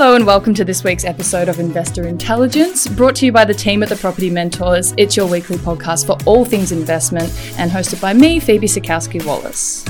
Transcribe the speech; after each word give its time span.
Hello 0.00 0.14
and 0.14 0.24
welcome 0.24 0.54
to 0.54 0.64
this 0.64 0.84
week's 0.84 1.04
episode 1.04 1.48
of 1.48 1.58
Investor 1.58 2.06
Intelligence, 2.06 2.86
brought 2.86 3.16
to 3.16 3.26
you 3.26 3.32
by 3.32 3.44
the 3.44 3.52
team 3.52 3.82
at 3.82 3.88
the 3.88 3.96
Property 3.96 4.30
Mentors. 4.30 4.94
It's 4.96 5.16
your 5.16 5.26
weekly 5.26 5.56
podcast 5.56 6.06
for 6.06 6.16
all 6.24 6.44
things 6.44 6.70
investment 6.70 7.28
and 7.58 7.68
hosted 7.68 8.00
by 8.00 8.12
me, 8.12 8.38
Phoebe 8.38 8.68
Sikowski 8.68 9.26
Wallace. 9.26 9.84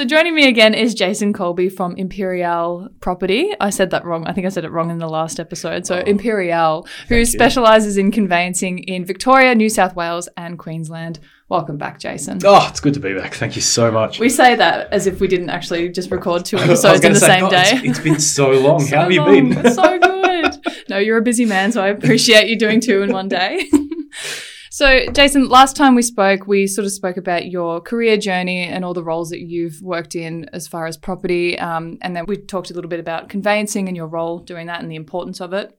So 0.00 0.06
joining 0.06 0.34
me 0.34 0.48
again 0.48 0.72
is 0.72 0.94
Jason 0.94 1.34
Colbey 1.34 1.70
from 1.70 1.94
Imperial 1.96 2.88
Property. 3.00 3.52
I 3.60 3.68
said 3.68 3.90
that 3.90 4.02
wrong. 4.02 4.26
I 4.26 4.32
think 4.32 4.46
I 4.46 4.48
said 4.48 4.64
it 4.64 4.70
wrong 4.70 4.90
in 4.90 4.96
the 4.96 5.06
last 5.06 5.38
episode. 5.38 5.86
So 5.86 5.96
oh. 5.96 6.02
Imperial, 6.06 6.88
who 7.08 7.26
specialises 7.26 7.98
in 7.98 8.10
conveyancing 8.10 8.78
in 8.78 9.04
Victoria, 9.04 9.54
New 9.54 9.68
South 9.68 9.94
Wales, 9.94 10.26
and 10.38 10.58
Queensland. 10.58 11.20
Welcome 11.50 11.76
back, 11.76 11.98
Jason. 11.98 12.40
Oh, 12.46 12.66
it's 12.70 12.80
good 12.80 12.94
to 12.94 13.00
be 13.00 13.12
back. 13.12 13.34
Thank 13.34 13.56
you 13.56 13.60
so 13.60 13.90
much. 13.90 14.18
We 14.18 14.30
say 14.30 14.54
that 14.54 14.90
as 14.90 15.06
if 15.06 15.20
we 15.20 15.28
didn't 15.28 15.50
actually 15.50 15.90
just 15.90 16.10
record 16.10 16.46
two 16.46 16.56
episodes 16.56 17.04
in 17.04 17.12
the 17.12 17.20
say, 17.20 17.26
same 17.26 17.40
God, 17.40 17.50
day. 17.50 17.70
It's, 17.74 17.98
it's 17.98 17.98
been 17.98 18.20
so 18.20 18.50
long. 18.58 18.80
So 18.80 18.96
How 18.96 19.02
have 19.02 19.12
you 19.12 19.20
long. 19.20 19.50
been? 19.50 19.74
so 19.74 19.98
good. 19.98 20.56
No, 20.88 20.96
you're 20.96 21.18
a 21.18 21.22
busy 21.22 21.44
man, 21.44 21.72
so 21.72 21.82
I 21.82 21.88
appreciate 21.88 22.48
you 22.48 22.58
doing 22.58 22.80
two 22.80 23.02
in 23.02 23.12
one 23.12 23.28
day. 23.28 23.68
so, 24.70 25.06
Jason, 25.12 25.48
last 25.48 25.76
time 25.76 25.94
we 25.94 26.02
spoke, 26.02 26.46
we 26.46 26.66
sort 26.66 26.86
of 26.86 26.92
spoke 26.92 27.16
about 27.16 27.46
your 27.46 27.80
career 27.80 28.16
journey 28.16 28.62
and 28.62 28.84
all 28.84 28.94
the 28.94 29.02
roles 29.04 29.30
that 29.30 29.40
you've 29.40 29.82
worked 29.82 30.14
in 30.14 30.48
as 30.52 30.68
far 30.68 30.86
as 30.86 30.96
property. 30.96 31.58
Um, 31.58 31.98
and 32.02 32.14
then 32.16 32.24
we 32.26 32.36
talked 32.36 32.70
a 32.70 32.74
little 32.74 32.88
bit 32.88 33.00
about 33.00 33.28
conveyancing 33.28 33.88
and 33.88 33.96
your 33.96 34.06
role 34.06 34.38
doing 34.38 34.68
that 34.68 34.80
and 34.80 34.90
the 34.90 34.96
importance 34.96 35.40
of 35.40 35.52
it. 35.52 35.76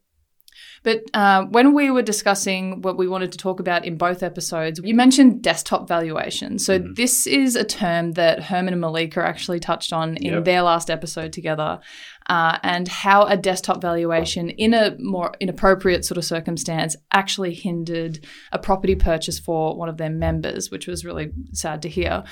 But 0.83 1.03
uh, 1.13 1.45
when 1.45 1.73
we 1.73 1.91
were 1.91 2.01
discussing 2.01 2.81
what 2.81 2.97
we 2.97 3.07
wanted 3.07 3.31
to 3.31 3.37
talk 3.37 3.59
about 3.59 3.85
in 3.85 3.97
both 3.97 4.21
episodes, 4.23 4.81
you 4.83 4.93
mentioned 4.95 5.41
desktop 5.41 5.87
valuation. 5.87 6.59
So 6.59 6.79
Mm-hmm. 6.79 6.93
this 6.95 7.27
is 7.27 7.55
a 7.55 7.63
term 7.63 8.13
that 8.13 8.43
Herman 8.43 8.73
and 8.73 8.81
Malika 8.81 9.23
actually 9.23 9.59
touched 9.59 9.93
on 9.93 10.17
in 10.17 10.33
Yep. 10.33 10.45
their 10.45 10.63
last 10.63 10.89
episode 10.89 11.33
together, 11.33 11.79
uh, 12.31 12.57
and 12.63 12.87
how 12.87 13.25
a 13.25 13.35
desktop 13.35 13.81
valuation 13.81 14.49
in 14.51 14.73
a 14.73 14.95
more 14.99 15.33
inappropriate 15.41 16.05
sort 16.05 16.17
of 16.17 16.23
circumstance 16.23 16.95
actually 17.11 17.53
hindered 17.53 18.25
a 18.53 18.57
property 18.57 18.95
purchase 18.95 19.37
for 19.37 19.75
one 19.75 19.89
of 19.89 19.97
their 19.97 20.09
members, 20.09 20.71
which 20.71 20.87
was 20.87 21.03
really 21.03 21.29
sad 21.51 21.81
to 21.81 21.89
hear. 21.89 22.23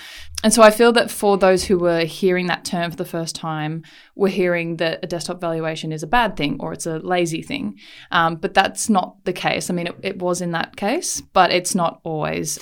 And 0.42 0.54
so 0.54 0.64
I 0.64 0.72
feel 0.72 0.94
that 0.94 1.12
for 1.12 1.38
those 1.38 1.66
who 1.66 1.78
were 1.78 2.06
hearing 2.06 2.48
that 2.48 2.64
term 2.64 2.92
for 2.92 2.96
the 2.96 3.04
first 3.04 3.36
time, 3.36 3.84
we're 4.16 4.30
hearing 4.30 4.78
that 4.78 5.00
a 5.04 5.08
desktop 5.08 5.42
valuation 5.42 5.92
is 5.92 6.02
a 6.02 6.08
bad 6.08 6.38
thing 6.38 6.56
or 6.62 6.72
it's 6.72 6.86
a 6.86 7.00
lazy 7.00 7.42
thing. 7.42 7.78
Um, 8.10 8.38
but 8.38 8.54
that's 8.54 8.88
not 8.88 9.18
the 9.26 9.34
case. 9.34 9.70
I 9.70 9.74
mean, 9.74 9.88
it, 9.88 9.96
it 10.02 10.20
was 10.20 10.40
in 10.40 10.52
that 10.52 10.78
case, 10.78 11.20
but 11.20 11.52
it's 11.52 11.76
not 11.76 12.00
always. 12.06 12.58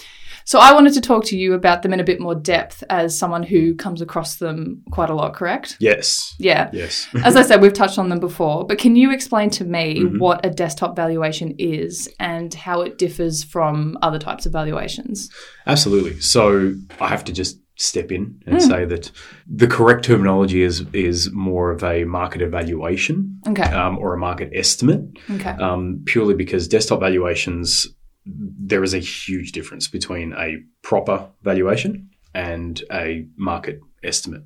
So 0.46 0.60
I 0.60 0.74
wanted 0.74 0.94
to 0.94 1.02
talk 1.02 1.26
to 1.26 1.38
you 1.38 1.54
about 1.54 1.82
them 1.82 1.94
in 1.94 2.00
a 2.00 2.04
bit 2.04 2.20
more 2.20 2.36
depth 2.36 2.84
as 2.90 3.18
someone 3.18 3.44
who 3.44 3.76
comes 3.76 4.02
across 4.02 4.38
them 4.38 4.84
quite 4.92 5.10
a 5.10 5.16
lot, 5.16 5.34
correct? 5.34 5.78
Yes. 5.80 6.36
Yeah. 6.40 6.70
Yes. 6.74 7.08
As 7.24 7.36
I 7.36 7.42
said, 7.42 7.62
we've 7.62 7.74
touched 7.74 7.98
on 8.00 8.10
them 8.10 8.20
before, 8.20 8.66
but 8.66 8.78
can 8.78 8.96
you 8.96 9.12
explain 9.12 9.50
to 9.52 9.64
me 9.66 9.88
Mm-hmm. 9.98 10.20
what 10.20 10.46
a 10.46 10.50
desktop 10.50 10.96
valuation 10.96 11.56
is 11.60 12.08
and 12.20 12.54
how 12.54 12.82
it 12.82 12.98
differs 12.98 13.44
from 13.44 13.98
other 14.02 14.20
types 14.20 14.46
of 14.46 14.52
valuations? 14.52 15.30
Absolutely. 15.66 16.20
So 16.20 16.74
I 17.00 17.08
have 17.08 17.24
to 17.26 17.34
just 17.34 17.60
step 17.80 18.12
in 18.12 18.42
and 18.48 18.56
Hmm. 18.60 18.68
say 18.70 18.86
that 18.86 19.12
the 19.48 19.68
correct 19.68 20.04
terminology 20.04 20.64
is 20.64 20.84
is 20.94 21.32
more 21.32 21.70
of 21.72 21.84
a 21.84 22.06
market 22.06 22.42
evaluation 22.42 23.40
Okay. 23.48 23.64
um, 23.72 24.00
or 24.00 24.16
a 24.16 24.18
market 24.18 24.50
estimate, 24.56 25.02
Okay. 25.36 25.52
um, 25.52 26.02
purely 26.06 26.34
because 26.34 26.68
desktop 26.68 27.00
valuations 27.02 27.88
there 28.28 28.84
is 28.84 28.94
a 28.94 29.00
huge 29.00 29.52
difference 29.52 29.88
between 29.88 30.34
a 30.34 30.58
proper 30.82 31.30
valuation 31.44 32.10
and 32.34 32.84
a 32.92 33.26
market 33.36 33.80
estimate. 34.04 34.44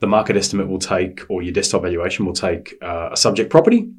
The 0.00 0.06
market 0.06 0.36
estimate 0.36 0.68
will 0.68 0.78
take, 0.78 1.22
or 1.28 1.42
your 1.42 1.52
desktop 1.52 1.82
valuation 1.82 2.26
will 2.26 2.32
take 2.32 2.74
uh, 2.82 3.10
a 3.12 3.16
subject 3.16 3.50
property, 3.50 3.92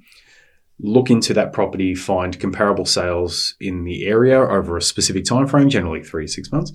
look 0.80 1.10
into 1.10 1.34
that 1.36 1.54
property, 1.54 1.94
find 1.96 2.40
comparable 2.40 2.86
sales 2.86 3.56
in 3.60 3.84
the 3.84 4.08
area 4.08 4.40
over 4.40 4.78
a 4.78 4.82
specific 4.82 5.26
time 5.26 5.48
frame, 5.48 5.70
generally 5.70 6.04
three 6.04 6.26
to 6.26 6.32
six 6.32 6.52
months, 6.52 6.72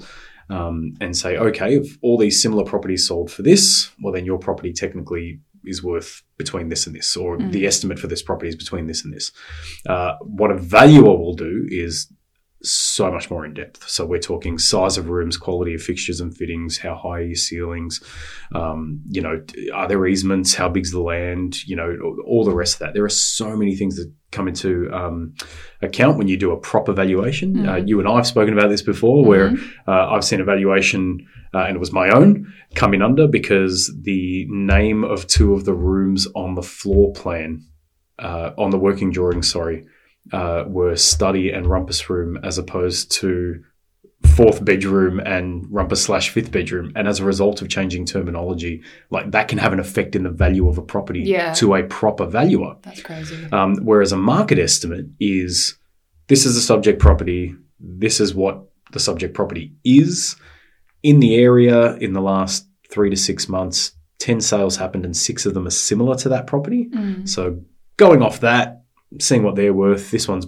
um, 0.48 0.94
and 1.00 1.16
say, 1.16 1.36
okay, 1.36 1.76
if 1.76 1.98
all 2.02 2.16
these 2.16 2.40
similar 2.40 2.64
properties 2.64 3.06
sold 3.06 3.30
for 3.30 3.42
this, 3.42 3.90
well, 4.00 4.12
then 4.12 4.24
your 4.24 4.38
property 4.38 4.72
technically 4.72 5.40
is 5.64 5.82
worth 5.82 6.22
between 6.38 6.68
this 6.68 6.86
and 6.86 6.94
this, 6.94 7.16
or 7.16 7.36
the 7.38 7.66
estimate 7.66 7.98
for 7.98 8.06
this 8.06 8.22
property 8.22 8.48
is 8.48 8.54
between 8.54 8.86
this 8.86 9.04
and 9.04 9.12
this. 9.12 9.32
Uh, 9.88 10.14
what 10.20 10.52
a 10.52 10.56
valuer 10.56 11.16
will 11.18 11.34
do 11.34 11.66
is 11.68 12.12
so 12.62 13.10
much 13.10 13.30
more 13.30 13.44
in 13.44 13.54
depth. 13.54 13.88
So 13.88 14.06
we're 14.06 14.18
talking 14.18 14.58
size 14.58 14.96
of 14.96 15.08
rooms, 15.08 15.36
quality 15.36 15.74
of 15.74 15.82
fixtures 15.82 16.20
and 16.20 16.36
fittings, 16.36 16.78
how 16.78 16.94
high 16.94 17.18
are 17.18 17.22
your 17.22 17.34
ceilings, 17.34 18.02
um, 18.54 19.00
you 19.08 19.20
know, 19.20 19.42
are 19.74 19.86
there 19.86 20.06
easements, 20.06 20.54
how 20.54 20.68
big's 20.68 20.90
the 20.90 21.00
land, 21.00 21.64
you 21.66 21.76
know, 21.76 22.16
all 22.24 22.44
the 22.44 22.54
rest 22.54 22.74
of 22.74 22.78
that. 22.80 22.94
There 22.94 23.04
are 23.04 23.08
so 23.08 23.56
many 23.56 23.76
things 23.76 23.96
that 23.96 24.12
come 24.32 24.48
into 24.48 24.90
um, 24.92 25.34
account 25.82 26.18
when 26.18 26.28
you 26.28 26.36
do 26.36 26.50
a 26.50 26.56
proper 26.56 26.92
valuation. 26.92 27.68
Uh, 27.68 27.76
you 27.76 28.00
and 28.00 28.08
I 28.08 28.16
have 28.16 28.26
spoken 28.26 28.56
about 28.56 28.68
this 28.68 28.82
before, 28.82 29.24
where 29.24 29.54
uh, 29.86 30.10
I've 30.10 30.24
seen 30.24 30.40
a 30.40 30.44
valuation 30.44 31.26
uh, 31.54 31.60
and 31.60 31.76
it 31.76 31.80
was 31.80 31.92
my 31.92 32.10
own 32.10 32.52
come 32.74 32.92
in 32.92 33.02
under 33.02 33.26
because 33.26 33.90
the 34.02 34.46
name 34.50 35.04
of 35.04 35.26
two 35.26 35.54
of 35.54 35.64
the 35.64 35.74
rooms 35.74 36.26
on 36.34 36.54
the 36.54 36.62
floor 36.62 37.12
plan, 37.12 37.64
uh, 38.18 38.50
on 38.58 38.70
the 38.70 38.78
working 38.78 39.10
drawing, 39.10 39.42
sorry, 39.42 39.86
uh, 40.32 40.64
were 40.66 40.96
study 40.96 41.50
and 41.50 41.66
rumpus 41.66 42.08
room 42.10 42.38
as 42.42 42.58
opposed 42.58 43.10
to 43.12 43.62
fourth 44.34 44.64
bedroom 44.64 45.20
and 45.20 45.64
rumpus 45.70 46.02
slash 46.02 46.30
fifth 46.30 46.50
bedroom. 46.50 46.92
And 46.96 47.06
as 47.06 47.20
a 47.20 47.24
result 47.24 47.62
of 47.62 47.68
changing 47.68 48.06
terminology, 48.06 48.82
like 49.10 49.30
that 49.32 49.48
can 49.48 49.58
have 49.58 49.72
an 49.72 49.78
effect 49.80 50.16
in 50.16 50.22
the 50.24 50.30
value 50.30 50.68
of 50.68 50.78
a 50.78 50.82
property 50.82 51.20
Yeah. 51.20 51.52
to 51.54 51.74
a 51.74 51.84
proper 51.84 52.26
valuer. 52.26 52.76
That's 52.82 53.02
crazy. 53.02 53.36
Um, 53.52 53.76
whereas 53.82 54.12
a 54.12 54.16
market 54.16 54.58
estimate 54.58 55.06
is 55.20 55.78
this 56.28 56.44
is 56.44 56.56
a 56.56 56.62
subject 56.62 56.98
property, 56.98 57.54
this 57.78 58.20
is 58.20 58.34
what 58.34 58.64
the 58.92 58.98
subject 59.00 59.34
property 59.34 59.74
is. 59.84 60.36
In 61.02 61.20
the 61.20 61.36
area 61.36 61.94
in 61.96 62.14
the 62.14 62.22
last 62.22 62.66
three 62.90 63.10
to 63.10 63.16
six 63.16 63.48
months, 63.48 63.92
10 64.18 64.40
sales 64.40 64.76
happened 64.76 65.04
and 65.04 65.16
six 65.16 65.46
of 65.46 65.54
them 65.54 65.66
are 65.66 65.70
similar 65.70 66.16
to 66.16 66.28
that 66.30 66.46
property. 66.46 66.88
Mm. 66.90 67.28
So 67.28 67.60
going 67.96 68.22
off 68.22 68.40
that, 68.40 68.82
seeing 69.20 69.42
what 69.42 69.56
they're 69.56 69.74
worth, 69.74 70.10
this 70.10 70.28
one's 70.28 70.46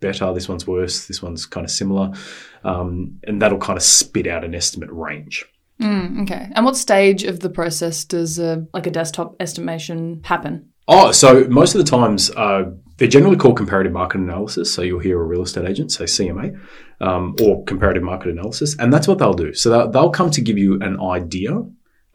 better, 0.00 0.32
this 0.32 0.48
one's 0.48 0.66
worse, 0.66 1.06
this 1.06 1.22
one's 1.22 1.46
kind 1.46 1.64
of 1.64 1.70
similar. 1.70 2.12
Um, 2.64 3.18
and 3.24 3.40
that'll 3.40 3.58
kind 3.58 3.76
of 3.76 3.82
spit 3.82 4.26
out 4.26 4.44
an 4.44 4.54
estimate 4.54 4.90
range. 4.92 5.44
Mm, 5.80 6.22
okay. 6.22 6.50
And 6.54 6.64
what 6.64 6.76
stage 6.76 7.24
of 7.24 7.40
the 7.40 7.50
process 7.50 8.04
does 8.04 8.38
a, 8.38 8.66
like 8.72 8.86
a 8.86 8.90
desktop 8.90 9.36
estimation 9.40 10.22
happen? 10.24 10.70
Oh, 10.88 11.12
so 11.12 11.46
most 11.48 11.74
of 11.74 11.84
the 11.84 11.88
times 11.88 12.30
uh, 12.30 12.70
they're 12.96 13.08
generally 13.08 13.36
called 13.36 13.56
comparative 13.56 13.92
market 13.92 14.20
analysis. 14.20 14.72
So 14.72 14.82
you'll 14.82 15.00
hear 15.00 15.20
a 15.20 15.24
real 15.24 15.42
estate 15.42 15.68
agent 15.68 15.92
say 15.92 16.04
CMA 16.04 16.58
um, 17.00 17.36
or 17.40 17.62
comparative 17.64 18.02
market 18.02 18.30
analysis, 18.30 18.76
and 18.78 18.92
that's 18.92 19.06
what 19.06 19.18
they'll 19.18 19.34
do. 19.34 19.52
So 19.54 19.70
they'll, 19.70 19.90
they'll 19.90 20.10
come 20.10 20.30
to 20.30 20.40
give 20.40 20.58
you 20.58 20.80
an 20.80 21.00
idea 21.00 21.62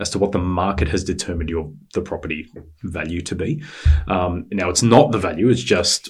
as 0.04 0.10
to 0.12 0.20
what 0.20 0.34
the 0.34 0.40
market 0.40 0.88
has 0.90 1.04
determined 1.04 1.50
your 1.50 1.72
the 1.94 2.02
property 2.02 2.48
value 2.84 3.22
to 3.22 3.36
be. 3.36 3.64
Um, 4.08 4.46
now 4.52 4.70
it's 4.70 4.84
not 4.84 5.12
the 5.12 5.18
value; 5.18 5.50
it's 5.50 5.64
just 5.64 6.10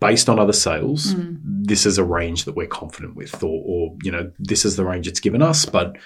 based 0.00 0.28
on 0.28 0.38
other 0.38 0.52
sales. 0.52 1.14
This 1.44 1.84
is 1.86 1.98
a 1.98 2.04
range 2.04 2.46
that 2.46 2.56
we're 2.56 2.66
confident 2.66 3.14
with, 3.14 3.42
or, 3.44 3.62
or 3.64 3.96
you 4.02 4.10
know, 4.10 4.32
this 4.38 4.64
is 4.64 4.76
the 4.76 4.84
range 4.84 5.06
it's 5.06 5.20
given 5.20 5.42
us, 5.42 5.66
but 5.66 5.96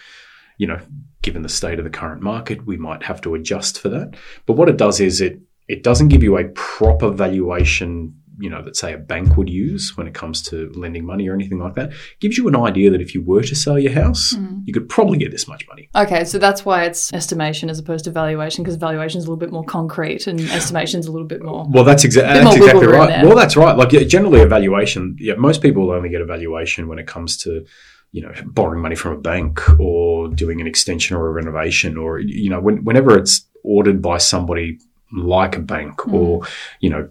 you 0.58 0.66
know, 0.66 0.80
given 1.22 1.42
the 1.42 1.48
state 1.48 1.78
of 1.78 1.84
the 1.84 1.90
current 1.90 2.22
market, 2.22 2.66
we 2.66 2.76
might 2.76 3.04
have 3.04 3.20
to 3.22 3.34
adjust 3.34 3.80
for 3.80 3.88
that. 3.88 4.16
But 4.46 4.54
what 4.54 4.68
it 4.68 4.76
does 4.76 5.00
is 5.00 5.20
it 5.20 5.40
it 5.68 5.82
doesn't 5.82 6.08
give 6.08 6.22
you 6.22 6.36
a 6.36 6.48
proper 6.48 7.10
valuation 7.10 8.14
you 8.38 8.50
know, 8.50 8.62
that 8.62 8.74
say 8.76 8.92
a 8.92 8.98
bank 8.98 9.36
would 9.36 9.48
use 9.48 9.96
when 9.96 10.06
it 10.06 10.14
comes 10.14 10.42
to 10.42 10.70
lending 10.74 11.04
money 11.06 11.28
or 11.28 11.34
anything 11.34 11.58
like 11.58 11.74
that. 11.76 11.92
Gives 12.20 12.36
you 12.36 12.48
an 12.48 12.56
idea 12.56 12.90
that 12.90 13.00
if 13.00 13.14
you 13.14 13.22
were 13.22 13.42
to 13.42 13.54
sell 13.54 13.78
your 13.78 13.92
house, 13.92 14.34
Mm. 14.34 14.62
you 14.66 14.72
could 14.72 14.88
probably 14.88 15.18
get 15.18 15.30
this 15.30 15.46
much 15.46 15.64
money. 15.68 15.88
Okay, 15.94 16.24
so 16.24 16.38
that's 16.38 16.64
why 16.64 16.84
it's 16.84 17.12
estimation 17.12 17.70
as 17.70 17.78
opposed 17.78 18.04
to 18.06 18.10
valuation 18.10 18.64
because 18.64 18.76
valuation 18.76 19.18
is 19.18 19.24
a 19.24 19.28
little 19.28 19.38
bit 19.38 19.52
more 19.52 19.64
concrete 19.64 20.26
and 20.26 20.40
estimation 20.50 20.98
is 21.00 21.06
a 21.06 21.12
little 21.12 21.28
bit 21.28 21.42
more. 21.42 21.66
Well, 21.70 21.84
that's, 21.84 22.04
exa- 22.04 22.22
that's 22.22 22.56
exactly 22.56 22.86
right. 22.86 23.08
there. 23.08 23.24
Well, 23.26 23.36
that's 23.36 23.56
right. 23.56 23.76
Like 23.76 23.92
yeah, 23.92 24.04
generally, 24.04 24.40
a 24.42 24.46
valuation. 24.46 25.16
Yeah, 25.20 25.34
most 25.34 25.62
people 25.62 25.90
only 25.90 26.08
get 26.08 26.20
a 26.20 26.26
valuation 26.26 26.88
when 26.88 26.98
it 26.98 27.06
comes 27.06 27.36
to, 27.44 27.64
you 28.12 28.22
know, 28.22 28.32
borrowing 28.46 28.80
money 28.82 28.94
from 28.96 29.12
a 29.12 29.18
bank 29.20 29.60
or 29.78 30.28
doing 30.28 30.60
an 30.60 30.66
extension 30.66 31.16
or 31.16 31.28
a 31.28 31.32
renovation, 31.32 31.96
or 31.96 32.18
you 32.18 32.50
know, 32.50 32.60
when, 32.60 32.84
whenever 32.84 33.16
it's 33.16 33.46
ordered 33.62 34.02
by 34.02 34.18
somebody 34.18 34.78
like 35.14 35.56
a 35.56 35.60
bank, 35.60 35.96
Mm. 35.98 36.12
or 36.12 36.46
you 36.80 36.90
know, 36.90 37.08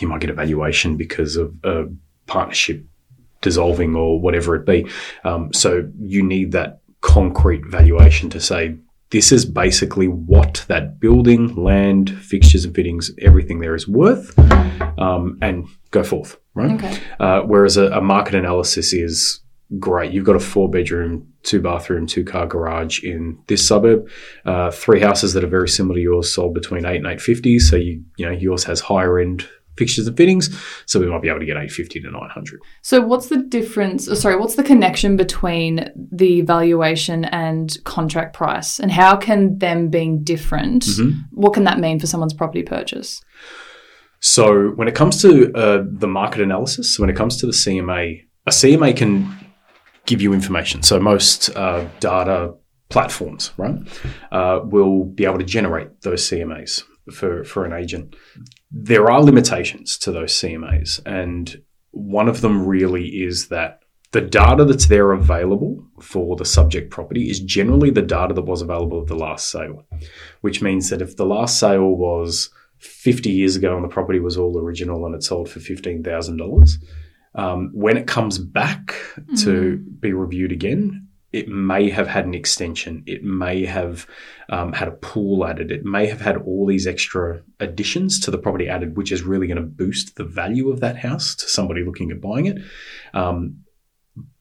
you 0.00 0.06
might 0.08 0.20
get 0.20 0.30
a 0.30 0.34
valuation 0.34 0.96
because 0.96 1.36
of 1.36 1.54
a 1.64 1.84
partnership 2.26 2.84
dissolving 3.40 3.94
or 3.94 4.20
whatever 4.20 4.54
it 4.56 4.66
be. 4.66 4.86
Um, 5.24 5.52
so 5.52 5.88
you 6.00 6.22
need 6.22 6.52
that 6.52 6.80
concrete 7.00 7.64
valuation 7.66 8.28
to 8.30 8.40
say 8.40 8.76
this 9.10 9.30
is 9.30 9.44
basically 9.44 10.08
what 10.08 10.64
that 10.68 10.98
building, 10.98 11.54
land, 11.54 12.10
fixtures 12.10 12.64
and 12.64 12.74
fittings, 12.74 13.10
everything 13.22 13.60
there 13.60 13.74
is 13.76 13.86
worth, 13.86 14.36
um, 14.98 15.38
and 15.40 15.66
go 15.92 16.02
forth, 16.02 16.36
right? 16.54 16.72
Okay. 16.72 16.98
Uh, 17.20 17.42
whereas 17.42 17.76
a, 17.76 17.86
a 17.92 18.00
market 18.00 18.34
analysis 18.34 18.92
is 18.92 19.40
great. 19.78 20.12
You've 20.12 20.24
got 20.24 20.34
a 20.36 20.40
four 20.40 20.68
bedroom, 20.68 21.32
two 21.46 21.60
bathroom, 21.60 22.06
two 22.06 22.24
car 22.24 22.46
garage 22.46 23.02
in 23.02 23.38
this 23.46 23.66
suburb. 23.66 24.08
Uh, 24.44 24.70
three 24.70 25.00
houses 25.00 25.32
that 25.32 25.44
are 25.44 25.48
very 25.48 25.68
similar 25.68 25.94
to 25.94 26.00
yours 26.00 26.34
sold 26.34 26.52
between 26.52 26.84
eight 26.84 26.96
and 26.96 27.06
eight 27.06 27.20
fifty. 27.20 27.58
So 27.58 27.76
you 27.76 28.02
you 28.16 28.26
know 28.26 28.32
yours 28.32 28.64
has 28.64 28.80
higher 28.80 29.18
end 29.18 29.48
fixtures 29.76 30.06
and 30.06 30.16
fittings. 30.16 30.50
So 30.86 30.98
we 31.00 31.06
might 31.06 31.22
be 31.22 31.28
able 31.28 31.40
to 31.40 31.46
get 31.46 31.56
eight 31.56 31.70
fifty 31.70 32.00
to 32.00 32.10
nine 32.10 32.30
hundred. 32.30 32.60
So 32.82 33.00
what's 33.00 33.28
the 33.28 33.38
difference? 33.38 34.08
oh, 34.08 34.14
Sorry, 34.14 34.36
what's 34.36 34.56
the 34.56 34.62
connection 34.62 35.16
between 35.16 35.90
the 36.12 36.42
valuation 36.42 37.24
and 37.26 37.76
contract 37.84 38.34
price, 38.34 38.78
and 38.78 38.90
how 38.90 39.16
can 39.16 39.58
them 39.58 39.88
being 39.88 40.22
different? 40.22 40.84
Mm-hmm. 40.84 41.20
What 41.32 41.54
can 41.54 41.64
that 41.64 41.78
mean 41.78 42.00
for 42.00 42.06
someone's 42.06 42.34
property 42.34 42.62
purchase? 42.62 43.22
So 44.20 44.70
when 44.70 44.88
it 44.88 44.94
comes 44.94 45.20
to 45.22 45.52
uh, 45.54 45.84
the 45.86 46.08
market 46.08 46.40
analysis, 46.40 46.94
so 46.94 47.02
when 47.02 47.10
it 47.10 47.16
comes 47.16 47.36
to 47.38 47.46
the 47.46 47.52
CMA, 47.52 48.22
a 48.46 48.50
CMA 48.50 48.96
can 48.96 49.45
give 50.06 50.22
you 50.22 50.32
information. 50.32 50.82
So 50.82 50.98
most 50.98 51.54
uh, 51.56 51.86
data 52.00 52.54
platforms, 52.88 53.52
right, 53.56 53.76
uh, 54.32 54.60
will 54.64 55.04
be 55.04 55.24
able 55.24 55.38
to 55.38 55.44
generate 55.44 56.02
those 56.02 56.28
CMAs 56.28 56.82
for, 57.12 57.44
for 57.44 57.64
an 57.64 57.72
agent. 57.72 58.16
There 58.70 59.10
are 59.10 59.22
limitations 59.22 59.98
to 59.98 60.12
those 60.12 60.32
CMAs, 60.34 61.00
and 61.04 61.62
one 61.90 62.28
of 62.28 62.40
them 62.40 62.66
really 62.66 63.08
is 63.22 63.48
that 63.48 63.80
the 64.12 64.20
data 64.20 64.64
that's 64.64 64.86
there 64.86 65.12
available 65.12 65.84
for 66.00 66.36
the 66.36 66.44
subject 66.44 66.90
property 66.90 67.28
is 67.28 67.40
generally 67.40 67.90
the 67.90 68.02
data 68.02 68.34
that 68.34 68.42
was 68.42 68.62
available 68.62 69.02
at 69.02 69.08
the 69.08 69.16
last 69.16 69.50
sale, 69.50 69.84
which 70.40 70.62
means 70.62 70.90
that 70.90 71.02
if 71.02 71.16
the 71.16 71.26
last 71.26 71.58
sale 71.58 71.90
was 71.90 72.50
50 72.78 73.30
years 73.30 73.56
ago 73.56 73.74
and 73.74 73.84
the 73.84 73.88
property 73.88 74.20
was 74.20 74.36
all 74.36 74.58
original 74.58 75.04
and 75.06 75.14
it 75.14 75.22
sold 75.22 75.48
for 75.48 75.60
$15,000, 75.60 76.70
um, 77.36 77.70
when 77.72 77.96
it 77.96 78.06
comes 78.06 78.38
back 78.38 78.94
to 79.38 79.76
be 80.00 80.12
reviewed 80.12 80.52
again, 80.52 81.06
it 81.32 81.48
may 81.48 81.90
have 81.90 82.08
had 82.08 82.24
an 82.24 82.34
extension. 82.34 83.02
It 83.06 83.22
may 83.22 83.66
have 83.66 84.06
um, 84.48 84.72
had 84.72 84.88
a 84.88 84.92
pool 84.92 85.46
added. 85.46 85.70
It 85.70 85.84
may 85.84 86.06
have 86.06 86.20
had 86.20 86.38
all 86.38 86.64
these 86.66 86.86
extra 86.86 87.42
additions 87.60 88.20
to 88.20 88.30
the 88.30 88.38
property 88.38 88.68
added, 88.68 88.96
which 88.96 89.12
is 89.12 89.22
really 89.22 89.46
going 89.46 89.56
to 89.56 89.62
boost 89.62 90.16
the 90.16 90.24
value 90.24 90.70
of 90.70 90.80
that 90.80 90.96
house 90.96 91.34
to 91.34 91.46
somebody 91.46 91.84
looking 91.84 92.10
at 92.10 92.22
buying 92.22 92.46
it. 92.46 92.58
Um, 93.12 93.58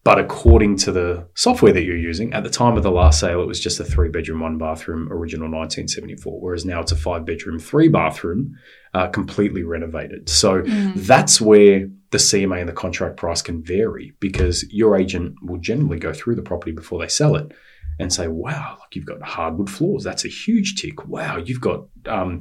but 0.05 0.19
according 0.19 0.77
to 0.77 0.91
the 0.91 1.27
software 1.33 1.73
that 1.73 1.83
you're 1.83 1.97
using, 1.97 2.31
at 2.31 2.43
the 2.43 2.49
time 2.49 2.77
of 2.77 2.83
the 2.83 2.91
last 2.91 3.19
sale, 3.19 3.41
it 3.41 3.47
was 3.47 3.59
just 3.59 3.79
a 3.79 3.83
three 3.83 4.07
bedroom, 4.07 4.39
one 4.39 4.59
bathroom, 4.59 5.11
original 5.11 5.49
1974, 5.49 6.39
whereas 6.39 6.63
now 6.63 6.79
it's 6.79 6.91
a 6.91 6.95
five 6.95 7.25
bedroom, 7.25 7.57
three 7.57 7.89
bathroom, 7.89 8.55
uh, 8.93 9.07
completely 9.07 9.63
renovated. 9.63 10.29
So 10.29 10.61
that's 10.95 11.41
where 11.41 11.89
the 12.15 12.19
CMA 12.19 12.59
and 12.61 12.69
the 12.69 12.73
contract 12.73 13.17
price 13.17 13.41
can 13.41 13.61
vary 13.61 14.13
because 14.21 14.63
your 14.71 14.95
agent 14.95 15.35
will 15.41 15.57
generally 15.57 15.99
go 15.99 16.13
through 16.13 16.35
the 16.35 16.41
property 16.41 16.71
before 16.71 16.99
they 17.01 17.09
sell 17.09 17.35
it 17.35 17.51
and 17.99 18.11
say, 18.13 18.27
wow, 18.29 18.77
look, 18.79 18.95
you've 18.95 19.05
got 19.05 19.21
hardwood 19.21 19.69
floors. 19.69 20.03
That's 20.05 20.23
a 20.23 20.29
huge 20.29 20.81
tick. 20.81 21.05
Wow, 21.07 21.37
you've 21.37 21.59
got 21.61 21.85
um, 22.07 22.39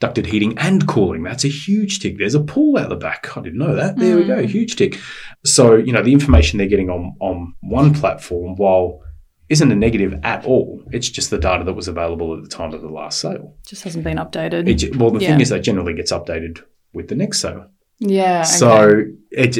ducted 0.00 0.26
heating 0.26 0.58
and 0.58 0.86
cooling. 0.88 1.22
That's 1.22 1.44
a 1.44 1.48
huge 1.48 2.00
tick. 2.00 2.18
There's 2.18 2.34
a 2.34 2.42
pool 2.42 2.76
out 2.78 2.88
the 2.88 2.96
back. 2.96 3.36
I 3.36 3.40
didn't 3.42 3.58
know 3.60 3.76
that. 3.76 3.96
There 3.96 4.16
we 4.16 4.24
go, 4.24 4.44
huge 4.44 4.74
tick. 4.74 4.98
So, 5.44 5.76
you 5.76 5.92
know, 5.92 6.02
the 6.02 6.12
information 6.12 6.58
they're 6.58 6.66
getting 6.66 6.90
on, 6.90 7.14
on 7.20 7.54
one 7.62 7.94
platform, 7.94 8.56
while 8.56 9.00
isn't 9.48 9.70
a 9.70 9.76
negative 9.76 10.18
at 10.24 10.44
all, 10.44 10.82
it's 10.92 11.08
just 11.08 11.30
the 11.30 11.38
data 11.38 11.62
that 11.64 11.74
was 11.74 11.86
available 11.86 12.36
at 12.36 12.42
the 12.42 12.48
time 12.48 12.72
of 12.74 12.80
the 12.82 12.88
last 12.88 13.20
sale. 13.20 13.54
Just 13.66 13.84
hasn't 13.84 14.02
been 14.02 14.16
updated. 14.18 14.68
It, 14.68 14.96
well, 14.96 15.10
the 15.10 15.20
Yeah. 15.20 15.28
thing 15.30 15.40
is 15.40 15.50
that 15.50 15.60
generally 15.60 15.94
gets 15.94 16.10
updated 16.10 16.60
with 16.92 17.08
the 17.08 17.14
next 17.16 17.40
sale. 17.40 17.66
Yeah. 18.02 18.40
okay. 18.40 18.48
So 18.48 19.04
it, 19.30 19.54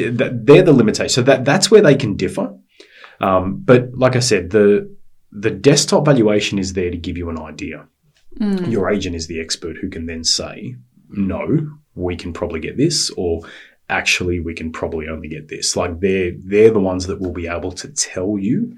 they're 0.45 0.63
the 0.63 0.73
limitations. 0.73 1.13
So 1.13 1.21
that 1.23 1.45
that's 1.45 1.71
where 1.71 1.81
they 1.81 1.95
can 1.95 2.15
differ. 2.15 2.55
Um, 3.19 3.61
but 3.63 3.89
like 3.93 4.15
I 4.15 4.19
said, 4.19 4.49
the 4.49 4.93
the 5.31 5.49
desktop 5.49 6.05
valuation 6.05 6.59
is 6.59 6.73
there 6.73 6.91
to 6.91 6.97
give 6.97 7.17
you 7.17 7.29
an 7.29 7.39
idea. 7.39 7.87
Mm. 8.39 8.71
Your 8.71 8.89
agent 8.89 9.15
is 9.15 9.27
the 9.27 9.39
expert 9.39 9.77
who 9.77 9.89
can 9.89 10.05
then 10.05 10.23
say, 10.23 10.75
"No, 11.09 11.71
we 11.95 12.15
can 12.15 12.33
probably 12.33 12.59
get 12.59 12.77
this," 12.77 13.09
or 13.11 13.41
"Actually, 13.89 14.39
we 14.39 14.53
can 14.53 14.71
probably 14.71 15.07
only 15.07 15.27
get 15.27 15.47
this." 15.47 15.75
Like 15.75 15.99
they're 15.99 16.31
they're 16.37 16.71
the 16.71 16.79
ones 16.79 17.07
that 17.07 17.21
will 17.21 17.31
be 17.31 17.47
able 17.47 17.71
to 17.73 17.87
tell 17.87 18.37
you 18.37 18.75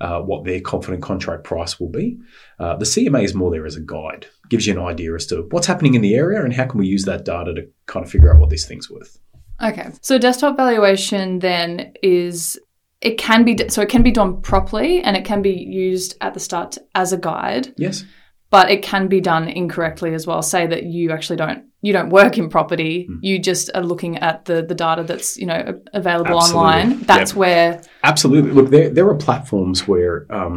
uh, 0.00 0.20
what 0.20 0.44
their 0.44 0.60
confident 0.60 1.02
contract 1.02 1.44
price 1.44 1.80
will 1.80 1.88
be. 1.88 2.18
Uh, 2.58 2.76
the 2.76 2.84
CMA 2.84 3.24
is 3.24 3.34
more 3.34 3.50
there 3.50 3.66
as 3.66 3.76
a 3.76 3.80
guide, 3.80 4.26
gives 4.48 4.66
you 4.66 4.74
an 4.74 4.84
idea 4.84 5.14
as 5.14 5.26
to 5.26 5.46
what's 5.50 5.66
happening 5.66 5.94
in 5.94 6.02
the 6.02 6.14
area 6.14 6.42
and 6.44 6.52
how 6.54 6.66
can 6.66 6.78
we 6.78 6.86
use 6.86 7.04
that 7.04 7.24
data 7.24 7.54
to 7.54 7.66
kind 7.86 8.04
of 8.04 8.10
figure 8.10 8.32
out 8.32 8.40
what 8.40 8.50
this 8.50 8.66
thing's 8.66 8.90
worth. 8.90 9.18
Okay. 9.62 9.90
So 10.02 10.18
desktop 10.18 10.56
valuation 10.56 11.38
then 11.38 11.94
is 12.02 12.58
it 13.00 13.18
can 13.18 13.44
be 13.44 13.56
so 13.68 13.82
it 13.82 13.88
can 13.88 14.02
be 14.02 14.10
done 14.10 14.40
properly 14.42 15.02
and 15.02 15.16
it 15.16 15.24
can 15.24 15.42
be 15.42 15.52
used 15.52 16.16
at 16.20 16.34
the 16.34 16.40
start 16.40 16.76
as 16.94 17.12
a 17.12 17.18
guide, 17.18 17.72
Yes. 17.76 18.04
but 18.50 18.70
it 18.70 18.82
can 18.82 19.08
be 19.08 19.20
done 19.20 19.48
incorrectly 19.48 20.12
as 20.14 20.26
well. 20.26 20.42
Say 20.42 20.66
that 20.66 20.84
you 20.84 21.10
actually 21.10 21.36
don't 21.36 21.64
you 21.86 21.92
don't 21.96 22.10
work 22.20 22.34
in 22.40 22.46
property, 22.56 22.94
Hmm. 23.08 23.18
you 23.28 23.34
just 23.50 23.66
are 23.76 23.86
looking 23.92 24.14
at 24.28 24.36
the 24.48 24.56
the 24.70 24.74
data 24.86 25.02
that's, 25.10 25.28
you 25.40 25.46
know, 25.50 25.60
available 26.02 26.38
Absolutely. 26.38 26.58
online. 26.60 26.90
That's 27.12 27.30
Yep. 27.32 27.38
where 27.42 27.68
Absolutely. 28.10 28.50
Look, 28.56 28.68
there, 28.74 28.88
there 28.96 29.06
are 29.12 29.18
platforms 29.28 29.78
where 29.90 30.14
um, 30.40 30.56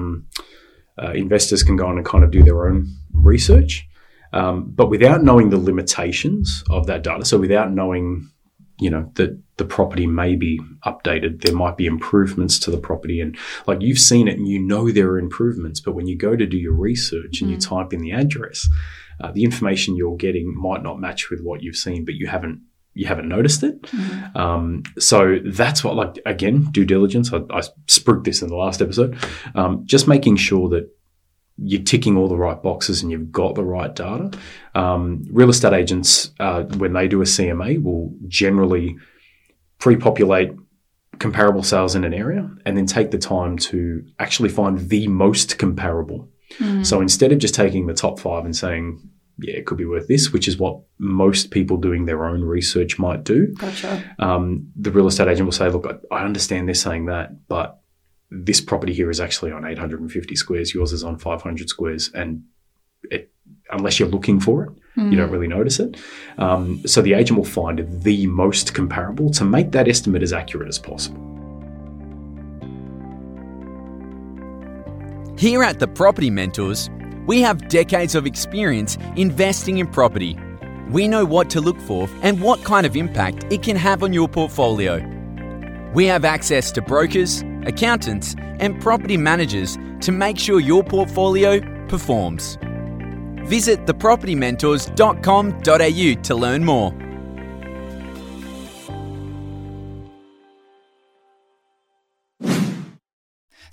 uh, 1.01 1.11
investors 1.25 1.61
can 1.67 1.75
go 1.81 1.85
on 1.91 1.95
and 1.99 2.05
kind 2.13 2.23
of 2.25 2.29
do 2.37 2.41
their 2.47 2.59
own 2.69 2.77
research, 3.33 3.73
um, 4.39 4.55
but 4.79 4.87
without 4.95 5.19
knowing 5.27 5.47
the 5.49 5.61
limitations 5.71 6.63
of 6.69 6.81
that 6.87 7.01
data. 7.03 7.23
So 7.25 7.37
without 7.45 7.69
knowing, 7.79 8.05
you 8.79 8.89
know, 8.93 9.03
that 9.15 9.31
the 9.57 9.65
property 9.65 10.07
may 10.21 10.35
be 10.45 10.53
updated, 10.85 11.31
there 11.43 11.55
might 11.63 11.77
be 11.81 11.85
improvements 11.95 12.55
to 12.63 12.71
the 12.71 12.77
property, 12.89 13.17
and 13.23 13.31
like 13.69 13.81
you've 13.85 13.99
seen 14.11 14.25
it 14.31 14.37
and 14.39 14.47
you 14.53 14.59
know 14.71 14.89
there 14.91 15.09
are 15.11 15.19
improvements, 15.19 15.79
but 15.85 15.95
when 15.97 16.07
you 16.07 16.17
go 16.27 16.31
to 16.35 16.45
do 16.53 16.57
your 16.57 16.77
research 16.89 17.41
and 17.41 17.49
you 17.51 17.57
type 17.57 17.91
in 17.95 17.99
the 18.01 18.11
address, 18.23 18.67
uh, 19.21 19.31
the 19.31 19.43
information 19.43 19.95
you're 19.95 20.17
getting 20.17 20.55
might 20.55 20.83
not 20.83 20.99
match 20.99 21.29
with 21.29 21.41
what 21.41 21.61
you've 21.61 21.75
seen, 21.75 22.05
but 22.05 22.15
you 22.15 22.27
haven't 22.27 22.61
you 22.93 23.05
haven't 23.05 23.29
noticed 23.29 23.63
it. 23.63 23.89
Um, 24.35 24.83
so 24.97 25.37
that's 25.45 25.83
what, 25.83 25.95
like, 25.95 26.19
again, 26.25 26.65
due 26.71 26.85
diligence. 26.85 27.31
I, 27.31 27.37
I 27.49 27.61
spruiked 27.87 28.25
this 28.25 28.41
in 28.41 28.49
the 28.49 28.55
last 28.55 28.81
episode. 28.81 29.17
Um, 29.55 29.83
just 29.85 30.07
making 30.07 30.35
sure 30.37 30.67
that 30.69 30.89
you're 31.57 31.83
ticking 31.83 32.17
all 32.17 32.27
the 32.27 32.37
right 32.37 32.61
boxes 32.61 33.01
and 33.01 33.11
you've 33.11 33.31
got 33.31 33.55
the 33.55 33.63
right 33.63 33.93
data. 33.93 34.31
Um, 34.75 35.25
real 35.31 35.49
estate 35.49 35.73
agents, 35.73 36.31
uh, 36.39 36.63
when 36.63 36.93
they 36.93 37.07
do 37.07 37.21
a 37.21 37.25
CMA, 37.25 37.81
will 37.81 38.13
generally 38.27 38.97
pre-populate 39.77 40.51
comparable 41.19 41.63
sales 41.63 41.95
in 41.95 42.03
an 42.03 42.13
area 42.13 42.49
and 42.65 42.77
then 42.77 42.85
take 42.85 43.11
the 43.11 43.17
time 43.17 43.57
to 43.57 44.05
actually 44.19 44.49
find 44.49 44.89
the 44.89 45.07
most 45.07 45.57
comparable. 45.57 46.29
So 46.83 47.01
instead 47.01 47.31
of 47.31 47.37
just 47.39 47.55
taking 47.55 47.87
the 47.87 47.93
top 47.93 48.19
five 48.19 48.45
and 48.45 48.55
saying, 48.55 48.99
yeah, 49.37 49.53
it 49.53 49.65
could 49.65 49.77
be 49.77 49.85
worth 49.85 50.07
this, 50.07 50.33
which 50.33 50.47
is 50.47 50.57
what 50.57 50.81
most 50.97 51.51
people 51.51 51.77
doing 51.77 52.05
their 52.05 52.25
own 52.25 52.41
research 52.41 52.99
might 52.99 53.23
do 53.23 53.47
gotcha. 53.55 54.03
um, 54.19 54.69
the 54.75 54.91
real 54.91 55.07
estate 55.07 55.27
agent 55.27 55.45
will 55.45 55.53
say, 55.53 55.69
look, 55.69 55.85
I, 56.11 56.15
I 56.15 56.25
understand 56.25 56.67
they're 56.67 56.75
saying 56.75 57.05
that, 57.05 57.47
but 57.47 57.79
this 58.31 58.61
property 58.61 58.93
here 58.93 59.09
is 59.09 59.19
actually 59.19 59.51
on 59.51 59.65
850 59.65 60.35
squares. 60.35 60.73
Yours 60.73 60.91
is 60.91 61.03
on 61.03 61.17
500 61.17 61.69
squares. 61.69 62.11
And 62.13 62.43
it, 63.09 63.31
unless 63.71 63.99
you're 63.99 64.09
looking 64.09 64.39
for 64.39 64.65
it, 64.65 64.69
you 65.11 65.15
don't 65.15 65.31
really 65.31 65.47
notice 65.47 65.79
it. 65.79 65.95
Um, 66.37 66.85
so 66.85 67.01
the 67.01 67.13
agent 67.13 67.37
will 67.37 67.45
find 67.45 67.85
the 68.03 68.27
most 68.27 68.73
comparable 68.73 69.31
to 69.31 69.45
make 69.45 69.71
that 69.71 69.87
estimate 69.87 70.21
as 70.21 70.33
accurate 70.33 70.67
as 70.67 70.77
possible. 70.77 71.28
Here 75.39 75.63
at 75.63 75.79
the 75.79 75.87
Property 75.87 76.29
Mentors, 76.29 76.91
we 77.25 77.39
have 77.39 77.69
decades 77.69 78.13
of 78.13 78.25
experience 78.25 78.97
investing 79.15 79.77
in 79.77 79.87
property. 79.87 80.37
we 80.89 81.07
know 81.07 81.23
what 81.23 81.49
to 81.51 81.61
look 81.61 81.79
for 81.79 82.09
and 82.23 82.41
what 82.41 82.61
kind 82.65 82.85
of 82.85 82.97
impact 82.97 83.45
it 83.49 83.63
can 83.63 83.77
have 83.77 84.03
on 84.03 84.11
your 84.11 84.27
portfolio. 84.27 85.01
We 85.93 86.07
have 86.07 86.25
access 86.25 86.73
to 86.73 86.81
brokers, 86.81 87.41
accountants, 87.65 88.35
and 88.59 88.81
property 88.81 89.15
managers 89.15 89.77
to 90.01 90.11
make 90.11 90.37
sure 90.37 90.59
your 90.59 90.83
portfolio 90.83 91.61
performs. 91.87 92.57
Visit 93.45 93.85
thepropertymentors.com.au 93.85 96.21
to 96.21 96.35
learn 96.35 96.65
more. 96.65 96.93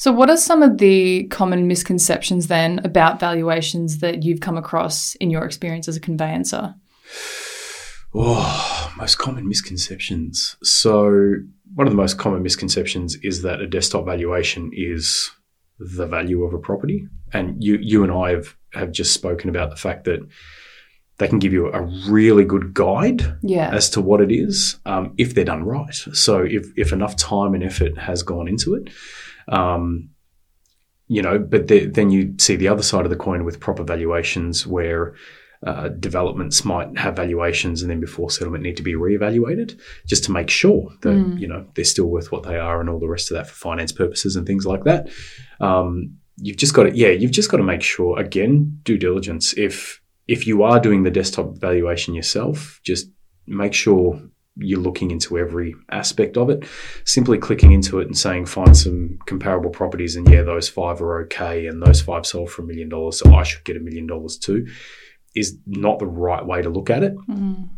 So, 0.06 0.12
what 0.12 0.30
are 0.30 0.36
some 0.36 0.62
of 0.62 0.78
the 0.78 1.24
common 1.30 1.66
misconceptions 1.66 2.46
then 2.46 2.78
about 2.84 3.18
valuations 3.18 3.98
that 3.98 4.22
you've 4.22 4.38
come 4.38 4.56
across 4.56 5.16
in 5.16 5.30
your 5.30 5.44
experience 5.44 5.88
as 5.88 5.96
a 5.96 6.00
conveyancer? 6.00 6.76
Oh, 8.14 8.94
most 8.96 9.18
common 9.18 9.48
misconceptions. 9.48 10.56
So, 10.62 11.08
one 11.74 11.88
of 11.88 11.92
the 11.92 11.96
most 11.96 12.18
common 12.18 12.44
misconceptions 12.44 13.16
is 13.24 13.42
that 13.42 13.60
a 13.60 13.66
desktop 13.66 14.04
valuation 14.04 14.70
is 14.72 15.28
the 15.80 16.06
value 16.06 16.44
of 16.44 16.54
a 16.54 16.58
property. 16.58 17.08
And 17.32 17.60
you, 17.60 17.76
you 17.82 18.04
and 18.04 18.12
I 18.12 18.30
have, 18.30 18.54
have 18.74 18.92
just 18.92 19.12
spoken 19.12 19.50
about 19.50 19.70
the 19.70 19.76
fact 19.76 20.04
that 20.04 20.20
they 21.18 21.26
can 21.26 21.40
give 21.40 21.52
you 21.52 21.66
a 21.72 21.82
really 22.08 22.44
good 22.44 22.74
guide 22.74 23.38
Yeah. 23.42 23.74
as 23.74 23.90
to 23.90 24.00
what 24.00 24.20
it 24.20 24.30
is 24.30 24.78
um, 24.86 25.14
if 25.18 25.34
they're 25.34 25.44
done 25.44 25.64
right. 25.64 25.94
So 25.94 26.44
if, 26.44 26.68
if 26.76 26.92
enough 26.92 27.16
time 27.16 27.54
and 27.54 27.64
effort 27.64 27.98
has 27.98 28.22
gone 28.22 28.46
into 28.46 28.74
it, 28.74 28.88
um, 29.48 30.10
you 31.08 31.22
know, 31.22 31.38
but 31.38 31.68
the, 31.68 31.86
then 31.86 32.10
you 32.10 32.34
see 32.38 32.56
the 32.56 32.68
other 32.68 32.82
side 32.82 33.04
of 33.04 33.10
the 33.10 33.16
coin 33.16 33.44
with 33.44 33.60
proper 33.60 33.84
valuations 33.84 34.66
where 34.66 35.14
uh, 35.66 35.88
developments 35.88 36.64
might 36.64 36.98
have 36.98 37.16
valuations 37.16 37.80
and 37.80 37.90
then 37.90 38.00
before 38.00 38.30
settlement 38.30 38.62
need 38.62 38.76
to 38.76 38.82
be 38.82 38.94
reevaluated 38.94 39.78
just 40.06 40.22
to 40.24 40.32
make 40.32 40.50
sure 40.50 40.90
that 41.02 41.10
Mm. 41.14 41.40
you 41.40 41.48
know 41.48 41.66
they're 41.74 41.84
still 41.84 42.06
worth 42.06 42.30
what 42.30 42.42
they 42.42 42.58
are 42.58 42.80
and 42.80 42.90
all 42.90 42.98
the 42.98 43.08
rest 43.08 43.30
of 43.30 43.36
that 43.36 43.46
for 43.46 43.54
finance 43.54 43.92
purposes 43.92 44.36
and 44.36 44.46
things 44.46 44.66
like 44.66 44.84
that. 44.84 45.08
Um, 45.60 46.18
you've 46.36 46.58
just 46.58 46.74
got 46.74 46.84
to 46.84 46.96
yeah, 46.96 47.08
you've 47.08 47.30
just 47.30 47.50
got 47.50 47.56
to 47.56 47.62
make 47.62 47.82
sure 47.82 48.18
again 48.18 48.80
due 48.82 48.98
diligence 48.98 49.54
if 49.56 50.00
if 50.28 50.46
you 50.46 50.62
are 50.64 50.78
doing 50.80 51.04
the 51.04 51.10
desktop 51.10 51.56
valuation 51.58 52.14
yourself, 52.14 52.80
just 52.84 53.08
make 53.46 53.72
sure 53.72 54.20
you're 54.56 54.80
looking 54.80 55.10
into 55.10 55.38
every 55.38 55.74
aspect 55.90 56.36
of 56.36 56.50
it. 56.50 56.64
Simply 57.04 57.38
clicking 57.38 57.72
into 57.72 58.00
it 58.00 58.06
and 58.06 58.16
saying, 58.16 58.46
find 58.46 58.76
some 58.76 59.18
comparable 59.26 59.70
properties, 59.70 60.16
and 60.16 60.28
yeah, 60.28 60.42
those 60.42 60.68
five 60.68 61.00
are 61.02 61.22
okay, 61.22 61.66
and 61.66 61.82
those 61.82 62.00
five 62.00 62.26
sold 62.26 62.50
for 62.50 62.62
a 62.62 62.66
million 62.66 62.88
dollars, 62.88 63.18
so 63.18 63.34
I 63.34 63.42
should 63.42 63.64
get 63.64 63.76
a 63.76 63.80
million 63.80 64.06
dollars 64.06 64.38
too, 64.38 64.66
is 65.34 65.58
not 65.66 65.98
the 65.98 66.06
right 66.06 66.44
way 66.44 66.62
to 66.62 66.70
look 66.70 66.90
at 66.90 67.02
it. 67.02 67.14
Mm. 67.28 67.68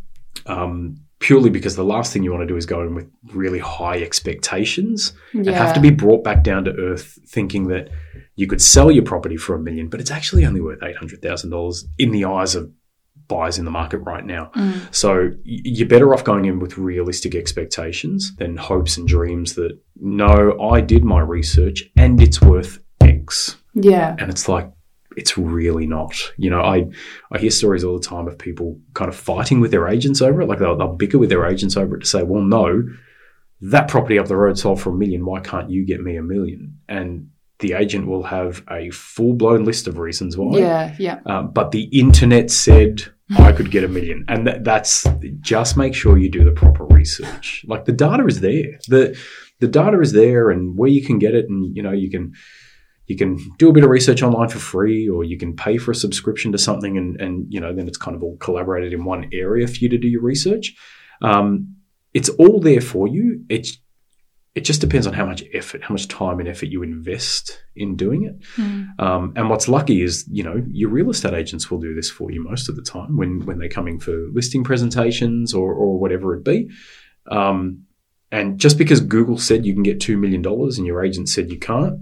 Um, 0.46 1.00
purely 1.20 1.50
because 1.50 1.74
the 1.74 1.84
last 1.84 2.12
thing 2.12 2.22
you 2.22 2.30
want 2.30 2.42
to 2.42 2.46
do 2.46 2.56
is 2.56 2.64
go 2.64 2.82
in 2.82 2.94
with 2.94 3.10
really 3.34 3.58
high 3.58 4.00
expectations 4.00 5.12
and 5.32 5.48
have 5.48 5.74
to 5.74 5.80
be 5.80 5.90
brought 5.90 6.22
back 6.22 6.44
down 6.44 6.64
to 6.64 6.72
earth 6.76 7.18
thinking 7.26 7.66
that 7.68 7.88
you 8.36 8.46
could 8.46 8.62
sell 8.62 8.88
your 8.90 9.02
property 9.02 9.36
for 9.36 9.56
a 9.56 9.58
million, 9.58 9.88
but 9.88 10.00
it's 10.00 10.12
actually 10.12 10.46
only 10.46 10.60
worth 10.60 10.78
$800,000 10.78 11.84
in 11.98 12.12
the 12.12 12.24
eyes 12.24 12.54
of 12.54 12.70
buyers 13.28 13.58
in 13.58 13.64
the 13.64 13.70
market 13.70 13.98
right 13.98 14.24
now. 14.24 14.50
Mm. 14.56 14.94
So 14.94 15.30
you're 15.44 15.86
better 15.86 16.14
off 16.14 16.24
going 16.24 16.46
in 16.46 16.58
with 16.58 16.78
realistic 16.78 17.34
expectations 17.34 18.34
than 18.36 18.56
hopes 18.56 18.96
and 18.96 19.06
dreams 19.06 19.54
that, 19.54 19.78
no, 20.00 20.58
I 20.60 20.80
did 20.80 21.04
my 21.04 21.20
research 21.20 21.84
and 21.96 22.20
it's 22.22 22.40
worth 22.40 22.80
X. 23.00 23.56
Yeah. 23.74 24.16
And 24.18 24.30
it's 24.30 24.48
like, 24.48 24.70
it's 25.16 25.36
really 25.36 25.86
not. 25.86 26.14
You 26.36 26.50
know, 26.50 26.62
I, 26.62 26.86
I 27.32 27.38
hear 27.38 27.50
stories 27.50 27.84
all 27.84 27.98
the 27.98 28.06
time 28.06 28.28
of 28.28 28.38
people 28.38 28.80
kind 28.94 29.08
of 29.08 29.16
fighting 29.16 29.60
with 29.60 29.72
their 29.72 29.88
agents 29.88 30.22
over 30.22 30.42
it. 30.42 30.48
Like 30.48 30.60
they'll, 30.60 30.76
they'll 30.76 30.94
bicker 30.94 31.18
with 31.18 31.28
their 31.28 31.46
agents 31.46 31.76
over 31.76 31.96
it 31.96 32.00
to 32.00 32.06
say, 32.06 32.22
well, 32.22 32.42
no, 32.42 32.84
that 33.60 33.88
property 33.88 34.18
up 34.18 34.28
the 34.28 34.36
road 34.36 34.58
sold 34.58 34.80
for 34.80 34.90
a 34.90 34.94
million. 34.94 35.24
Why 35.26 35.40
can't 35.40 35.70
you 35.70 35.84
get 35.84 36.00
me 36.00 36.16
a 36.16 36.22
million? 36.22 36.78
And 36.88 37.30
the 37.58 37.72
agent 37.72 38.06
will 38.06 38.22
have 38.22 38.62
a 38.70 38.90
full 38.90 39.32
blown 39.32 39.64
list 39.64 39.88
of 39.88 39.98
reasons 39.98 40.36
why. 40.36 40.58
Yeah. 40.58 40.94
Yeah. 41.00 41.20
Um, 41.26 41.50
but 41.50 41.72
the 41.72 41.84
internet 41.86 42.52
said 42.52 43.02
I 43.36 43.52
could 43.52 43.70
get 43.70 43.84
a 43.84 43.88
million, 43.88 44.24
and 44.28 44.46
that, 44.46 44.64
that's 44.64 45.06
just 45.40 45.76
make 45.76 45.94
sure 45.94 46.16
you 46.16 46.30
do 46.30 46.44
the 46.44 46.52
proper 46.52 46.84
research. 46.86 47.64
Like 47.68 47.84
the 47.84 47.92
data 47.92 48.24
is 48.26 48.40
there, 48.40 48.78
the 48.88 49.18
the 49.60 49.68
data 49.68 50.00
is 50.00 50.12
there, 50.12 50.50
and 50.50 50.78
where 50.78 50.88
you 50.88 51.04
can 51.04 51.18
get 51.18 51.34
it, 51.34 51.46
and 51.48 51.76
you 51.76 51.82
know 51.82 51.92
you 51.92 52.10
can 52.10 52.32
you 53.06 53.16
can 53.16 53.38
do 53.58 53.68
a 53.68 53.72
bit 53.72 53.84
of 53.84 53.90
research 53.90 54.22
online 54.22 54.48
for 54.48 54.58
free, 54.58 55.08
or 55.08 55.24
you 55.24 55.36
can 55.36 55.54
pay 55.54 55.76
for 55.76 55.90
a 55.90 55.94
subscription 55.94 56.52
to 56.52 56.58
something, 56.58 56.96
and 56.96 57.20
and 57.20 57.46
you 57.52 57.60
know 57.60 57.74
then 57.74 57.86
it's 57.86 57.98
kind 57.98 58.16
of 58.16 58.22
all 58.22 58.36
collaborated 58.38 58.92
in 58.92 59.04
one 59.04 59.28
area 59.32 59.66
for 59.66 59.76
you 59.76 59.88
to 59.90 59.98
do 59.98 60.08
your 60.08 60.22
research. 60.22 60.74
Um, 61.20 61.76
it's 62.14 62.30
all 62.30 62.60
there 62.60 62.80
for 62.80 63.08
you. 63.08 63.44
It's 63.50 63.78
it 64.58 64.64
just 64.64 64.80
depends 64.80 65.06
on 65.06 65.12
how 65.12 65.24
much 65.24 65.44
effort, 65.54 65.84
how 65.84 65.92
much 65.94 66.08
time 66.08 66.40
and 66.40 66.48
effort 66.48 66.66
you 66.66 66.82
invest 66.82 67.62
in 67.76 67.94
doing 67.94 68.24
it. 68.24 68.40
Mm. 68.56 68.98
Um, 68.98 69.32
and 69.36 69.48
what's 69.48 69.68
lucky 69.68 70.02
is, 70.02 70.26
you 70.28 70.42
know, 70.42 70.64
your 70.66 70.90
real 70.90 71.10
estate 71.10 71.32
agents 71.32 71.70
will 71.70 71.78
do 71.78 71.94
this 71.94 72.10
for 72.10 72.32
you 72.32 72.42
most 72.42 72.68
of 72.68 72.74
the 72.74 72.82
time 72.82 73.16
when 73.16 73.46
when 73.46 73.60
they're 73.60 73.68
coming 73.68 74.00
for 74.00 74.16
listing 74.32 74.64
presentations 74.64 75.54
or 75.54 75.72
or 75.72 76.00
whatever 76.00 76.34
it 76.34 76.44
be. 76.44 76.68
Um, 77.30 77.84
and 78.32 78.58
just 78.58 78.78
because 78.78 79.00
Google 79.00 79.38
said 79.38 79.64
you 79.64 79.74
can 79.74 79.84
get 79.84 80.00
two 80.00 80.16
million 80.16 80.42
dollars 80.42 80.76
and 80.76 80.88
your 80.88 81.04
agent 81.04 81.28
said 81.28 81.52
you 81.52 81.58
can't, 81.58 82.00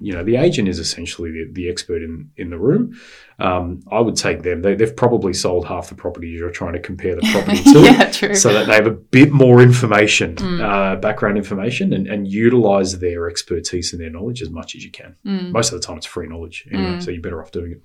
you 0.00 0.12
know, 0.12 0.22
the 0.24 0.36
agent 0.36 0.68
is 0.68 0.78
essentially 0.78 1.30
the, 1.30 1.48
the 1.52 1.68
expert 1.68 2.02
in 2.02 2.30
in 2.36 2.50
the 2.50 2.58
room. 2.58 2.98
Um, 3.40 3.82
I 3.90 4.00
would 4.00 4.16
take 4.16 4.42
them. 4.42 4.62
They, 4.62 4.74
they've 4.74 4.94
probably 4.96 5.32
sold 5.32 5.66
half 5.66 5.88
the 5.88 5.94
properties 5.94 6.38
you're 6.38 6.50
trying 6.50 6.72
to 6.72 6.80
compare 6.80 7.14
the 7.14 7.22
property 7.32 7.62
to 7.72 7.80
yeah. 7.82 8.10
True. 8.10 8.34
so 8.34 8.52
that 8.52 8.66
they 8.66 8.74
have 8.74 8.86
a 8.88 8.90
bit 8.90 9.30
more 9.30 9.60
information, 9.62 10.34
Mm. 10.36 10.60
uh, 10.60 10.96
background 10.96 11.36
information, 11.38 11.92
and, 11.92 12.06
and 12.08 12.26
utilize 12.26 12.98
their 12.98 13.28
expertise 13.30 13.92
and 13.92 14.02
their 14.02 14.10
knowledge 14.10 14.42
as 14.42 14.50
much 14.50 14.74
as 14.74 14.84
you 14.84 14.90
can. 14.90 15.14
Mm. 15.24 15.52
Most 15.52 15.72
of 15.72 15.80
the 15.80 15.86
time, 15.86 15.96
it's 15.98 16.06
free 16.06 16.26
knowledge 16.28 16.66
anyway, 16.72 16.90
Mm. 16.96 17.02
so 17.02 17.10
you're 17.12 17.22
better 17.22 17.40
off 17.42 17.52
doing 17.52 17.72
it. 17.72 17.80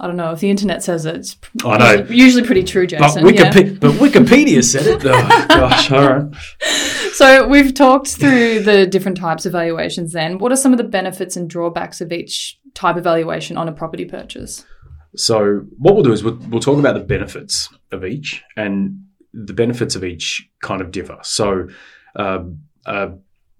I 0.00 0.06
don't 0.08 0.16
know 0.16 0.32
if 0.32 0.40
the 0.40 0.50
internet 0.50 0.82
says 0.82 1.04
it. 1.06 1.14
It's 1.16 1.36
I 1.64 1.78
know. 1.78 2.06
usually, 2.08 2.44
pretty 2.44 2.64
true, 2.64 2.84
But, 2.88 2.98
Jason. 2.98 3.24
Wikipe- 3.24 3.78
but 3.78 3.92
Wikipedia 3.92 4.64
said 4.64 4.86
it. 4.86 5.02
Oh, 5.04 5.46
gosh, 5.48 5.92
all 5.92 6.08
right. 6.08 6.24
So 7.12 7.46
we've 7.46 7.74
talked 7.74 8.08
through 8.08 8.60
the 8.60 8.86
different 8.86 9.18
types 9.18 9.44
of 9.44 9.52
valuations. 9.52 10.12
Then, 10.12 10.38
what 10.38 10.50
are 10.50 10.56
some 10.56 10.72
of 10.72 10.78
the 10.78 10.84
benefits 10.84 11.36
and 11.36 11.48
drawbacks 11.48 12.00
of 12.00 12.10
each 12.12 12.58
type 12.74 12.96
of 12.96 13.04
valuation 13.04 13.56
on 13.56 13.68
a 13.68 13.72
property 13.72 14.04
purchase? 14.04 14.64
So 15.14 15.66
what 15.76 15.94
we'll 15.94 16.04
do 16.04 16.12
is 16.12 16.24
we'll, 16.24 16.38
we'll 16.48 16.60
talk 16.60 16.78
about 16.78 16.94
the 16.94 17.04
benefits 17.04 17.68
of 17.90 18.04
each, 18.04 18.42
and 18.56 19.04
the 19.34 19.52
benefits 19.52 19.94
of 19.94 20.04
each 20.04 20.48
kind 20.62 20.80
of 20.80 20.90
differ. 20.90 21.18
So 21.22 21.68
um, 22.16 22.62
a 22.86 23.10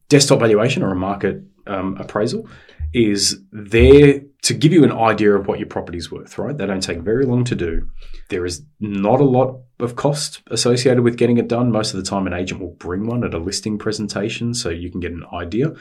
desktop 0.09 0.41
valuation 0.41 0.83
or 0.83 0.91
a 0.91 0.97
market 0.97 1.43
um, 1.67 1.97
appraisal 1.99 2.49
is 2.93 3.41
there 3.53 4.23
to 4.43 4.55
give 4.55 4.73
you 4.73 4.83
an 4.85 4.93
idea 4.93 5.33
of 5.35 5.47
what 5.47 5.59
your 5.61 5.69
property's 5.69 6.11
worth, 6.11 6.37
right? 6.37 6.57
They 6.57 6.67
don't 6.67 6.83
take 6.83 6.99
very 6.99 7.25
long 7.25 7.45
to 7.45 7.55
do. 7.55 7.89
There 8.29 8.45
is 8.45 8.65
not 8.81 9.21
a 9.21 9.25
lot 9.25 9.61
of 9.79 9.95
cost 9.97 10.43
associated 10.51 11.03
with 11.05 11.17
getting 11.17 11.39
it 11.39 11.49
done. 11.49 11.71
Most 11.71 11.95
of 11.95 12.03
the 12.03 12.09
time, 12.11 12.27
an 12.27 12.33
agent 12.33 12.61
will 12.61 12.75
bring 12.75 13.07
one 13.07 13.23
at 13.25 13.35
a 13.35 13.39
listing 13.39 13.79
presentation 13.79 14.53
so 14.55 14.69
you 14.69 14.91
can 14.91 15.01
get 15.01 15.13
an 15.13 15.25
idea. 15.33 15.73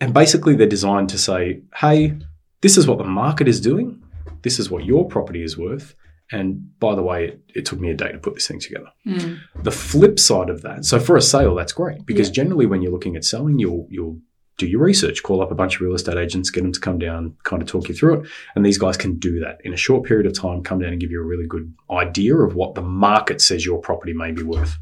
And 0.00 0.12
basically, 0.12 0.56
they're 0.56 0.66
designed 0.66 1.08
to 1.10 1.18
say, 1.18 1.62
hey, 1.76 2.16
this 2.62 2.76
is 2.76 2.86
what 2.88 2.98
the 2.98 3.04
market 3.04 3.46
is 3.46 3.60
doing. 3.60 4.02
This 4.42 4.58
is 4.58 4.70
what 4.70 4.84
your 4.84 5.06
property 5.06 5.42
is 5.44 5.56
worth. 5.56 5.94
And 6.32 6.78
by 6.80 6.94
the 6.96 7.02
way, 7.02 7.26
it, 7.26 7.40
it 7.54 7.66
took 7.66 7.78
me 7.78 7.90
a 7.90 7.94
day 7.94 8.10
to 8.10 8.18
put 8.18 8.34
this 8.34 8.48
thing 8.48 8.58
together. 8.58 8.88
Mm. 9.06 9.38
The 9.62 9.70
flip 9.70 10.18
side 10.18 10.50
of 10.50 10.62
that, 10.62 10.84
so 10.84 10.98
for 10.98 11.16
a 11.16 11.22
sale, 11.22 11.54
that's 11.54 11.72
great 11.72 12.04
because 12.06 12.28
Yeah. 12.28 12.34
generally 12.42 12.66
when 12.66 12.82
you're 12.82 12.90
looking 12.92 13.14
at 13.14 13.24
selling, 13.24 13.58
you'll 13.58 13.86
you'll 13.90 14.18
do 14.56 14.66
your 14.66 14.82
research, 14.82 15.22
call 15.22 15.42
up 15.42 15.50
a 15.50 15.54
bunch 15.54 15.74
of 15.76 15.80
real 15.80 15.94
estate 15.94 16.16
agents, 16.16 16.50
get 16.50 16.62
them 16.62 16.72
to 16.72 16.78
come 16.80 16.98
down, 16.98 17.36
kind 17.42 17.60
of 17.60 17.68
talk 17.68 17.88
you 17.88 17.94
through 17.94 18.20
it, 18.20 18.28
and 18.54 18.64
these 18.64 18.78
guys 18.78 18.96
can 18.96 19.18
do 19.18 19.40
that 19.40 19.58
in 19.64 19.72
a 19.72 19.76
short 19.76 20.04
period 20.06 20.26
of 20.26 20.38
time. 20.38 20.62
Come 20.62 20.78
down 20.78 20.92
and 20.92 21.00
give 21.00 21.10
you 21.10 21.20
a 21.20 21.24
really 21.26 21.46
good 21.46 21.74
idea 21.90 22.36
of 22.36 22.54
what 22.54 22.74
the 22.74 22.82
market 22.82 23.40
says 23.40 23.66
your 23.66 23.78
property 23.80 24.12
may 24.12 24.30
be 24.32 24.42
worth. 24.42 24.76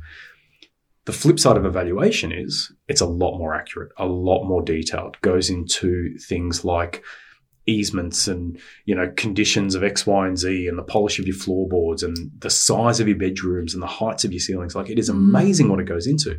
The 1.04 1.12
flip 1.12 1.40
side 1.40 1.56
of 1.56 1.64
evaluation 1.64 2.30
is 2.32 2.70
it's 2.86 3.00
a 3.00 3.06
lot 3.06 3.36
more 3.38 3.54
accurate, 3.54 3.90
a 3.98 4.06
lot 4.06 4.44
more 4.44 4.62
detailed. 4.62 5.20
Goes 5.20 5.50
into 5.50 6.16
things 6.18 6.64
like 6.64 7.02
easements 7.66 8.26
and 8.26 8.58
you 8.86 8.94
know 8.94 9.12
conditions 9.16 9.74
of 9.74 9.82
X, 9.84 10.06
Y, 10.06 10.26
and 10.26 10.38
Z, 10.38 10.66
and 10.68 10.78
the 10.78 10.82
polish 10.82 11.18
of 11.18 11.26
your 11.26 11.36
floorboards 11.36 12.02
and 12.02 12.16
the 12.38 12.50
size 12.50 13.00
of 13.00 13.08
your 13.08 13.16
bedrooms 13.16 13.74
and 13.74 13.82
the 13.82 13.86
heights 13.86 14.24
of 14.24 14.32
your 14.32 14.40
ceilings. 14.40 14.74
Like 14.74 14.90
it 14.90 14.98
is 14.98 15.08
Mm. 15.10 15.14
amazing 15.14 15.68
what 15.68 15.80
it 15.80 15.86
goes 15.86 16.06
into. 16.06 16.38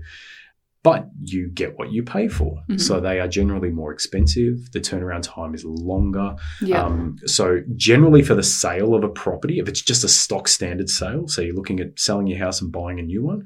But 0.83 1.07
you 1.21 1.49
get 1.49 1.77
what 1.77 1.91
you 1.91 2.03
pay 2.03 2.27
for. 2.27 2.61
Mhm. 2.69 2.79
So 2.79 2.99
they 2.99 3.19
are 3.21 3.27
generally 3.27 3.69
more 3.69 3.93
expensive. 3.93 4.69
The 4.73 4.81
turnaround 4.81 5.21
time 5.23 5.55
is 5.55 5.63
longer. 5.63 6.35
Yeah. 6.61 6.83
Um, 6.83 7.15
so 7.25 7.61
generally 7.75 8.21
for 8.21 8.35
the 8.35 8.43
sale 8.43 8.93
of 8.93 9.03
a 9.03 9.09
property, 9.09 9.59
if 9.59 9.69
it's 9.69 9.81
just 9.81 10.03
a 10.03 10.09
stock 10.09 10.47
standard 10.49 10.89
sale, 10.89 11.27
so 11.29 11.41
you're 11.41 11.55
looking 11.55 11.79
at 11.79 11.97
selling 11.97 12.27
your 12.27 12.39
house 12.39 12.61
and 12.61 12.69
buying 12.71 12.99
a 12.99 13.03
new 13.03 13.23
one, 13.23 13.43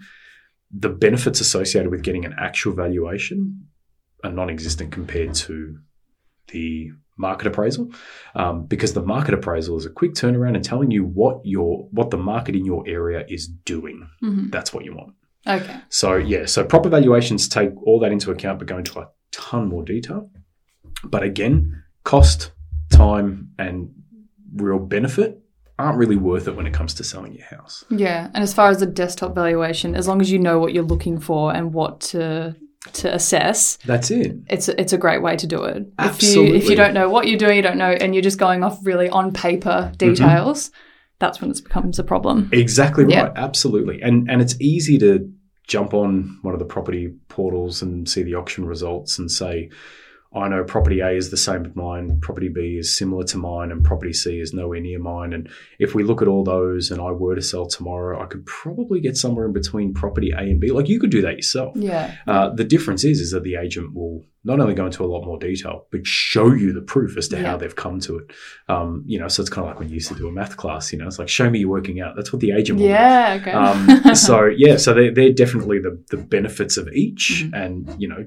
the 0.72 0.90
benefits 0.90 1.40
associated 1.40 1.92
with 1.92 2.02
getting 2.02 2.26
an 2.26 2.34
actual 2.40 2.74
valuation 2.74 3.68
are 4.24 4.32
non-existent 4.32 4.92
compared 4.92 5.34
to 5.36 5.78
the 6.52 6.90
market 7.20 7.48
appraisal 7.48 7.92
um, 8.36 8.66
because 8.66 8.94
the 8.94 9.02
market 9.02 9.34
appraisal 9.34 9.78
is 9.78 9.86
a 9.86 9.90
quick 9.90 10.14
turnaround 10.14 10.56
and 10.56 10.64
telling 10.64 10.92
you 10.92 11.04
what 11.04 11.40
your 11.44 11.88
what 11.92 12.10
the 12.10 12.18
market 12.18 12.56
in 12.56 12.66
your 12.66 12.84
area 12.88 13.26
is 13.30 13.48
doing. 13.48 14.08
Mhm. 14.24 14.52
That's 14.52 14.74
what 14.74 14.86
you 14.86 14.96
want. 14.96 15.14
Okay. 15.46 15.80
So 15.90 16.16
yeah, 16.16 16.46
so 16.46 16.64
proper 16.64 16.90
valuations 16.90 17.48
take 17.48 17.72
all 17.84 18.00
that 18.00 18.12
into 18.12 18.32
account, 18.32 18.60
but 18.60 18.68
go 18.68 18.78
into 18.78 19.00
a 19.00 19.10
ton 19.32 19.68
more 19.68 19.84
detail. 19.84 20.30
But 21.04 21.24
again, 21.24 21.84
cost, 22.04 22.52
time, 22.90 23.52
and 23.60 23.92
real 24.56 24.80
benefit 24.80 25.40
aren't 25.80 25.98
really 25.98 26.16
worth 26.16 26.48
it 26.48 26.56
when 26.56 26.66
it 26.66 26.74
comes 26.74 26.94
to 26.96 27.04
selling 27.04 27.34
your 27.34 27.46
house. 27.46 27.86
Yeah, 27.90 28.30
and 28.34 28.44
as 28.44 28.54
far 28.54 28.70
as 28.70 28.80
the 28.80 28.88
desktop 28.88 29.36
valuation, 29.36 29.96
as 29.96 30.08
long 30.08 30.22
as 30.22 30.32
you 30.32 30.40
know 30.40 30.60
what 30.60 30.74
you're 30.74 30.84
looking 30.84 31.20
for 31.20 31.54
and 31.54 31.74
what 31.74 32.00
to 32.02 32.56
to 32.94 33.14
assess, 33.14 33.78
That's 33.86 34.10
it. 34.12 34.38
it's 34.48 34.70
a, 34.70 34.80
it's 34.80 34.94
a 34.94 34.98
great 34.98 35.22
way 35.22 35.36
to 35.36 35.46
do 35.46 35.64
it. 35.64 35.88
If 36.00 36.24
you 36.24 36.46
if 36.46 36.70
you 36.70 36.76
don't 36.76 36.94
know 36.94 37.10
what 37.10 37.28
you're 37.28 37.38
doing, 37.38 37.58
you 37.58 37.62
don't 37.62 37.78
know, 37.78 37.92
and 37.92 38.16
you're 38.16 38.22
just 38.24 38.38
going 38.40 38.64
off 38.64 38.80
really 38.84 39.10
on 39.10 39.34
paper 39.34 39.92
details, 39.98 40.72
that's 41.20 41.42
when 41.42 41.52
it 41.52 41.64
becomes 41.64 42.00
a 42.00 42.04
problem. 42.04 42.50
Exactly 42.52 43.06
right. 43.06 43.14
Yeah. 43.14 43.32
Absolutely. 43.36 44.02
And 44.02 44.30
and 44.30 44.42
it's 44.42 44.60
easy 44.60 44.98
to 45.00 45.32
jump 45.68 45.94
on 45.94 46.40
one 46.44 46.54
of 46.54 46.60
the 46.60 46.66
property 46.66 47.14
portals 47.28 47.82
and 47.82 48.08
see 48.08 48.24
the 48.24 48.36
auction 48.36 48.66
results 48.66 49.20
and 49.20 49.30
say, 49.30 49.70
I 50.38 50.48
know 50.48 50.64
property 50.64 51.00
A 51.02 51.10
is 51.12 51.30
the 51.30 51.38
same 51.38 51.66
as 51.66 51.76
mine, 51.76 52.20
property 52.22 52.50
B 52.50 52.78
is 52.78 52.96
similar 52.98 53.24
to 53.26 53.38
mine, 53.38 53.72
and 53.72 53.84
property 53.84 54.14
C 54.14 54.40
is 54.40 54.54
nowhere 54.54 54.80
near 54.80 55.00
mine. 55.00 55.34
And 55.34 55.50
if 55.80 55.96
we 55.96 56.04
look 56.04 56.22
at 56.22 56.28
all 56.28 56.44
those 56.44 56.92
and 56.92 57.02
I 57.02 57.12
were 57.12 57.36
to 57.36 57.42
sell 57.42 57.68
tomorrow, 57.68 58.22
I 58.22 58.26
could 58.26 58.46
probably 58.46 59.00
get 59.02 59.18
somewhere 59.18 59.46
in 59.46 59.54
between 59.54 59.94
property 59.94 60.32
A 60.32 60.40
and 60.42 60.60
B. 60.60 60.72
Like 60.72 60.88
you 60.90 61.00
could 61.00 61.12
do 61.12 61.22
that 61.22 61.36
yourself. 61.36 61.76
Yeah, 61.76 62.16
Uh, 62.28 62.50
the 62.50 62.64
difference 62.64 63.04
is, 63.04 63.20
is 63.20 63.32
that 63.32 63.44
the 63.44 63.56
agent 63.56 63.94
will 63.94 64.24
not 64.44 64.60
only 64.62 64.74
go 64.74 64.86
into 64.86 65.04
a 65.04 65.08
lot 65.08 65.26
more 65.26 65.38
detail, 65.38 65.88
but 65.92 66.08
show 66.08 66.54
you 66.54 66.72
the 66.72 66.82
proof 66.82 67.18
as 67.18 67.28
to 67.28 67.36
Yeah. 67.36 67.44
how 67.52 67.58
they've 67.58 67.76
come 67.76 68.00
to 68.02 68.18
it. 68.20 68.32
Um, 68.70 69.04
you 69.06 69.20
know, 69.20 69.28
so 69.28 69.42
it's 69.42 69.50
kind 69.50 69.66
of 69.68 69.72
like 69.72 69.80
when 69.80 69.90
you 69.90 69.96
used 69.96 70.08
to 70.08 70.16
do 70.16 70.28
a 70.28 70.32
math 70.32 70.56
class. 70.56 70.94
You 70.94 71.00
know, 71.00 71.08
it's 71.08 71.20
like 71.20 71.28
show 71.28 71.50
me 71.50 71.60
you're 71.60 71.70
working 71.70 72.00
out. 72.00 72.16
That's 72.16 72.32
what 72.32 72.42
the 72.42 72.52
agent 72.52 72.80
will. 72.80 72.86
do. 72.86 72.92
yeah, 72.92 73.38
okay. 73.42 73.52
Um, 73.52 74.16
so 74.16 74.46
yeah, 74.46 74.78
so 74.78 74.94
they're, 74.94 75.14
they're 75.14 75.34
definitely 75.34 75.80
the 75.80 76.02
the 76.12 76.18
benefits 76.18 76.78
of 76.78 76.88
each, 76.94 77.46
Mhm. 77.46 77.66
and 77.66 78.02
you 78.02 78.08
know, 78.08 78.26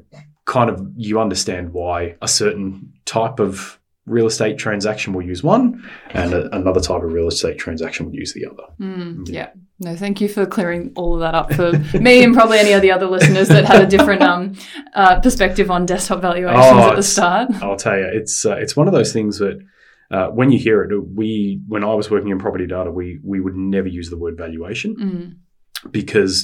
kind 0.57 0.69
of 0.69 0.76
you 0.97 1.21
understand 1.21 1.73
why 1.73 2.16
a 2.21 2.28
certain 2.28 2.92
type 3.04 3.38
of 3.40 3.78
real 4.07 4.26
estate 4.26 4.59
transaction 4.59 5.12
will 5.14 5.23
use 5.25 5.42
one, 5.45 5.64
and 6.11 6.33
a, 6.35 6.54
another 6.54 6.80
type 6.80 7.02
of 7.02 7.12
real 7.12 7.28
estate 7.28 7.57
transaction 7.59 8.07
will 8.07 8.14
use 8.25 8.33
the 8.35 8.45
other. 8.50 8.64
Mm, 8.80 9.28
Yeah. 9.28 9.50
No, 9.83 9.97
thank 9.97 10.21
you 10.21 10.28
for 10.28 10.45
clearing 10.45 10.92
all 10.95 11.14
of 11.14 11.21
that 11.21 11.35
up 11.35 11.54
for 11.54 11.73
me 12.09 12.23
and 12.25 12.35
probably 12.35 12.59
any 12.59 12.73
of 12.73 12.83
the 12.83 12.90
other 12.92 13.07
listeners 13.07 13.49
that 13.49 13.64
had 13.64 13.80
a 13.80 13.87
different 13.87 14.21
um, 14.23 14.54
uh, 14.95 15.21
perspective 15.21 15.71
on 15.71 15.87
desktop 15.87 16.21
valuations 16.21 16.66
Oh, 16.66 16.90
at 16.90 16.97
the 16.97 17.02
start. 17.02 17.50
I'll 17.62 17.76
tell 17.76 17.97
you, 17.97 18.09
it's 18.12 18.45
uh, 18.45 18.57
it's 18.62 18.75
one 18.76 18.88
of 18.88 18.92
those 18.95 19.12
things 19.12 19.38
that. 19.38 19.57
Uh, 20.12 20.26
when 20.38 20.50
you 20.50 20.59
hear 20.59 20.83
it, 20.83 20.90
we 21.14 21.61
when 21.69 21.85
I 21.85 21.95
was 21.95 22.11
working 22.11 22.30
in 22.35 22.38
property 22.40 22.66
data, 22.66 22.90
we 22.90 23.21
we 23.23 23.38
would 23.45 23.54
never 23.54 23.87
use 23.87 24.11
the 24.11 24.19
word 24.19 24.37
valuation 24.37 24.90
Mm, 25.07 25.90
because 25.92 26.35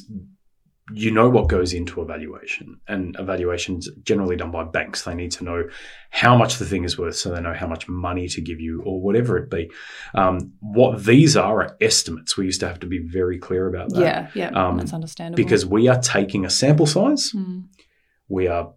you 0.93 1.11
know 1.11 1.29
what 1.29 1.49
goes 1.49 1.73
into 1.73 2.01
evaluation 2.01 2.17
valuation 2.17 2.81
and 2.89 3.17
evaluations 3.19 3.89
generally 4.03 4.37
done 4.37 4.51
by 4.51 4.63
banks. 4.65 5.03
They 5.03 5.15
need 5.15 5.33
to 5.33 5.45
know 5.45 5.65
how 6.11 6.37
much 6.37 6.59
the 6.59 6.65
thing 6.65 6.85
is 6.85 6.97
worth 6.97 7.17
so 7.17 7.31
they 7.31 7.41
know 7.41 7.53
how 7.55 7.67
much 7.67 7.89
money 7.89 8.29
to 8.29 8.41
give 8.41 8.61
you 8.61 8.83
or 8.83 9.01
whatever 9.01 9.37
it 9.37 9.51
be. 9.51 9.71
Um, 10.15 10.53
what 10.61 11.05
these 11.05 11.37
are 11.37 11.63
are 11.63 11.77
estimates. 11.81 12.37
We 12.37 12.45
used 12.47 12.61
to 12.61 12.69
have 12.69 12.81
to 12.81 12.87
be 12.87 12.99
very 12.99 13.39
clear 13.39 13.67
about 13.69 13.91
that. 13.95 14.01
Yeah, 14.01 14.29
yeah, 14.35 14.51
Um, 14.51 14.79
that's 14.79 14.93
understandable. 14.93 15.37
because 15.43 15.67
we 15.67 15.89
are 15.89 16.01
taking 16.01 16.45
a 16.45 16.51
sample 16.51 16.87
size. 16.87 17.33
Mm, 17.33 17.65
we 18.29 18.47
are 18.49 18.73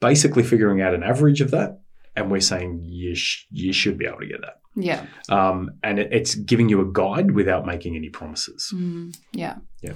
basically 0.00 0.42
figuring 0.42 0.80
out 0.82 0.94
an 0.94 1.02
average 1.02 1.40
of 1.40 1.50
that 1.52 1.80
and 2.14 2.30
we're 2.30 2.40
saying 2.40 2.80
you, 2.84 3.14
sh- 3.14 3.46
you 3.50 3.72
should 3.72 3.96
be 3.98 4.06
able 4.06 4.20
to 4.20 4.26
get 4.26 4.40
that. 4.42 4.60
Yeah, 4.76 5.06
um, 5.28 5.70
and 5.82 5.98
it, 5.98 6.12
it's 6.12 6.34
giving 6.36 6.68
you 6.68 6.80
a 6.80 6.92
guide 6.92 7.32
without 7.32 7.66
making 7.66 7.96
any 7.96 8.10
promises. 8.10 8.70
Mm, 8.74 9.16
yeah, 9.32 9.56
Yeah. 9.82 9.94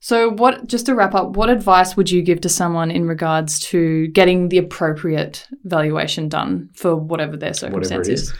So, 0.00 0.30
what? 0.30 0.66
Just 0.66 0.86
to 0.86 0.94
wrap 0.94 1.14
up, 1.14 1.36
what 1.36 1.50
advice 1.50 1.96
would 1.96 2.10
you 2.10 2.22
give 2.22 2.40
to 2.42 2.48
someone 2.48 2.90
in 2.90 3.06
regards 3.08 3.58
to 3.70 4.06
getting 4.08 4.48
the 4.50 4.58
appropriate 4.58 5.46
valuation 5.64 6.28
done 6.28 6.70
for 6.74 6.94
whatever 6.94 7.36
their 7.36 7.50
Whatever 7.50 7.72
circumstances? 7.84 8.22
is. 8.30 8.34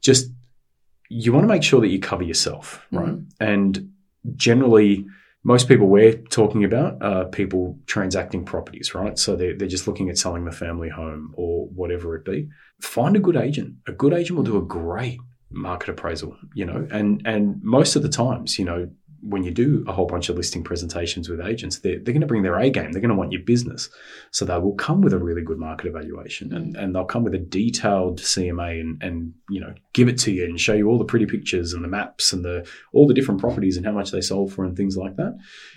just 0.00 0.30
you 1.08 1.32
want 1.32 1.42
to 1.44 1.48
make 1.52 1.62
sure 1.64 1.80
that 1.80 1.88
you 1.88 1.98
cover 1.98 2.22
yourself, 2.22 2.86
right? 2.92 3.08
Mhm. 3.08 3.24
And 3.40 3.90
generally, 4.36 5.04
most 5.42 5.66
people 5.68 5.88
we're 5.88 6.14
talking 6.30 6.62
about 6.64 7.02
are 7.02 7.24
people 7.24 7.76
transacting 7.86 8.44
properties, 8.44 8.94
right? 8.94 9.18
So 9.18 9.34
they're, 9.34 9.56
they're 9.56 9.66
just 9.68 9.88
looking 9.88 10.08
at 10.08 10.16
selling 10.18 10.44
the 10.44 10.52
family 10.52 10.88
home 10.88 11.32
or 11.34 11.66
whatever 11.74 12.14
it 12.14 12.24
be. 12.24 12.48
Find 12.80 13.16
a 13.16 13.18
good 13.20 13.36
agent. 13.36 13.74
A 13.88 13.92
good 13.92 14.12
agent 14.12 14.36
will 14.36 14.44
do 14.44 14.56
a 14.58 14.62
great 14.62 15.18
market 15.50 15.88
appraisal, 15.88 16.36
you 16.54 16.64
know, 16.64 16.86
and 16.92 17.20
and 17.24 17.60
most 17.62 17.96
of 17.96 18.02
the 18.02 18.08
times, 18.08 18.56
you 18.58 18.64
know, 18.64 18.88
when 19.22 19.44
you 19.44 19.50
do 19.50 19.84
a 19.86 19.92
whole 19.92 20.06
bunch 20.06 20.28
of 20.28 20.36
listing 20.36 20.64
presentations 20.64 21.28
with 21.28 21.40
agents, 21.40 21.80
they're, 21.80 21.98
they're 21.98 22.14
going 22.14 22.20
to 22.22 22.26
bring 22.26 22.42
their 22.42 22.58
A 22.58 22.70
game. 22.70 22.92
They're 22.92 23.02
going 23.02 23.10
to 23.10 23.14
want 23.16 23.32
your 23.32 23.42
business. 23.42 23.88
So 24.30 24.44
they 24.44 24.58
will 24.58 24.74
come 24.74 25.02
with 25.02 25.12
a 25.12 25.18
really 25.18 25.42
good 25.42 25.58
market 25.58 25.86
evaluation 25.88 26.52
and, 26.54 26.76
and 26.76 26.94
they'll 26.94 27.04
come 27.04 27.22
with 27.24 27.34
a 27.34 27.38
detailed 27.38 28.18
CMA 28.20 28.80
and, 28.80 29.02
and, 29.02 29.34
you 29.50 29.60
know, 29.60 29.74
give 29.92 30.08
it 30.08 30.18
to 30.20 30.32
you 30.32 30.44
and 30.44 30.58
show 30.58 30.72
you 30.72 30.88
all 30.88 30.98
the 30.98 31.04
pretty 31.04 31.26
pictures 31.26 31.72
and 31.74 31.84
the 31.84 31.88
maps 31.88 32.32
and 32.32 32.44
the 32.44 32.66
all 32.92 33.06
the 33.06 33.14
different 33.14 33.40
properties 33.40 33.76
and 33.76 33.84
how 33.84 33.92
much 33.92 34.10
they 34.10 34.20
sold 34.20 34.52
for 34.52 34.64
and 34.64 34.76
things 34.76 34.96
like 34.96 35.16
that. 35.16 35.36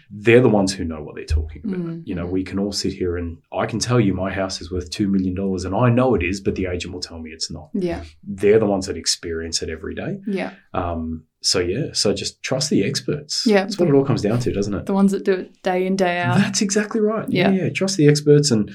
They're 0.10 0.42
the 0.42 0.50
ones 0.50 0.74
who 0.74 0.84
know 0.86 1.02
what 1.04 1.16
they're 1.16 1.26
talking 1.26 1.64
about. 1.66 1.80
Mm, 1.80 2.04
You 2.06 2.16
know, 2.16 2.28
mm. 2.28 2.32
we 2.32 2.44
can 2.44 2.60
all 2.60 2.72
sit 2.72 2.94
here 2.94 3.18
and 3.18 3.40
I 3.52 3.66
can 3.66 3.80
tell 3.80 4.00
you 4.00 4.14
my 4.14 4.32
house 4.32 4.62
is 4.62 4.72
worth 4.72 4.92
$2 4.92 5.10
million 5.10 5.36
and 5.66 5.76
I 5.76 5.90
know 5.90 6.14
it 6.16 6.24
is, 6.24 6.40
but 6.40 6.56
the 6.56 6.68
agent 6.68 6.94
will 6.94 7.02
tell 7.02 7.20
me 7.20 7.32
it's 7.32 7.52
not. 7.52 7.70
Yeah, 7.74 8.04
They're 8.24 8.60
the 8.60 8.68
ones 8.68 8.86
that 8.86 8.96
experience 8.98 9.62
it 9.62 9.70
every 9.70 9.96
day. 9.96 10.20
yeah, 10.28 10.54
Um, 10.74 11.26
so 11.44 11.60
yeah, 11.60 11.88
so 11.94 12.14
just 12.14 12.42
trust 12.44 12.70
the 12.70 12.84
experts. 12.84 13.46
Yeah. 13.46 13.62
That's 13.64 13.78
what 13.78 13.90
it 13.90 13.94
all 13.94 14.06
comes 14.06 14.22
down 14.22 14.40
to, 14.40 14.52
doesn't 14.54 14.74
it? 14.74 14.86
the 14.86 14.94
ones 14.94 15.12
that 15.12 15.24
do 15.26 15.34
it 15.34 15.62
day 15.64 15.86
in 15.86 15.96
day 15.96 16.20
out. 16.20 16.38
That's 16.38 16.62
exactly 16.62 17.02
right. 17.02 17.30
Yeah. 17.30 17.52
Yeah. 17.52 17.64
yeah, 17.66 17.70
Trust 17.70 17.98
the 17.98 18.08
experts, 18.08 18.50
and 18.52 18.72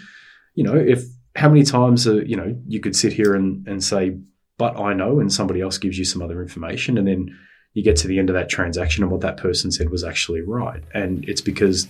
you 0.55 0.65
know, 0.65 0.75
if 0.77 1.05
how 1.37 1.49
many 1.49 1.63
times 1.63 2.07
uh, 2.07 2.15
you 2.17 2.37
know 2.37 2.57
you 2.67 2.81
could 2.81 2.95
sit 2.97 3.13
here 3.13 3.35
and 3.35 3.67
and 3.67 3.83
say, 3.83 4.17
"But 4.59 4.79
I 4.79 4.93
know," 4.95 5.21
and 5.21 5.33
somebody 5.33 5.61
else 5.61 5.79
gives 5.79 5.99
you 5.99 6.05
some 6.05 6.23
other 6.23 6.41
information, 6.43 6.99
and 6.99 7.07
then 7.07 7.37
you 7.75 7.83
get 7.83 7.97
to 7.99 8.09
the 8.09 8.19
end 8.19 8.29
of 8.31 8.35
that 8.35 8.49
transaction, 8.49 9.03
and 9.05 9.13
what 9.13 9.21
that 9.21 9.37
person 9.37 9.71
said 9.71 9.91
was 9.91 10.03
actually 10.05 10.41
right, 10.41 10.83
and 10.95 11.25
it's 11.29 11.41
because 11.41 11.87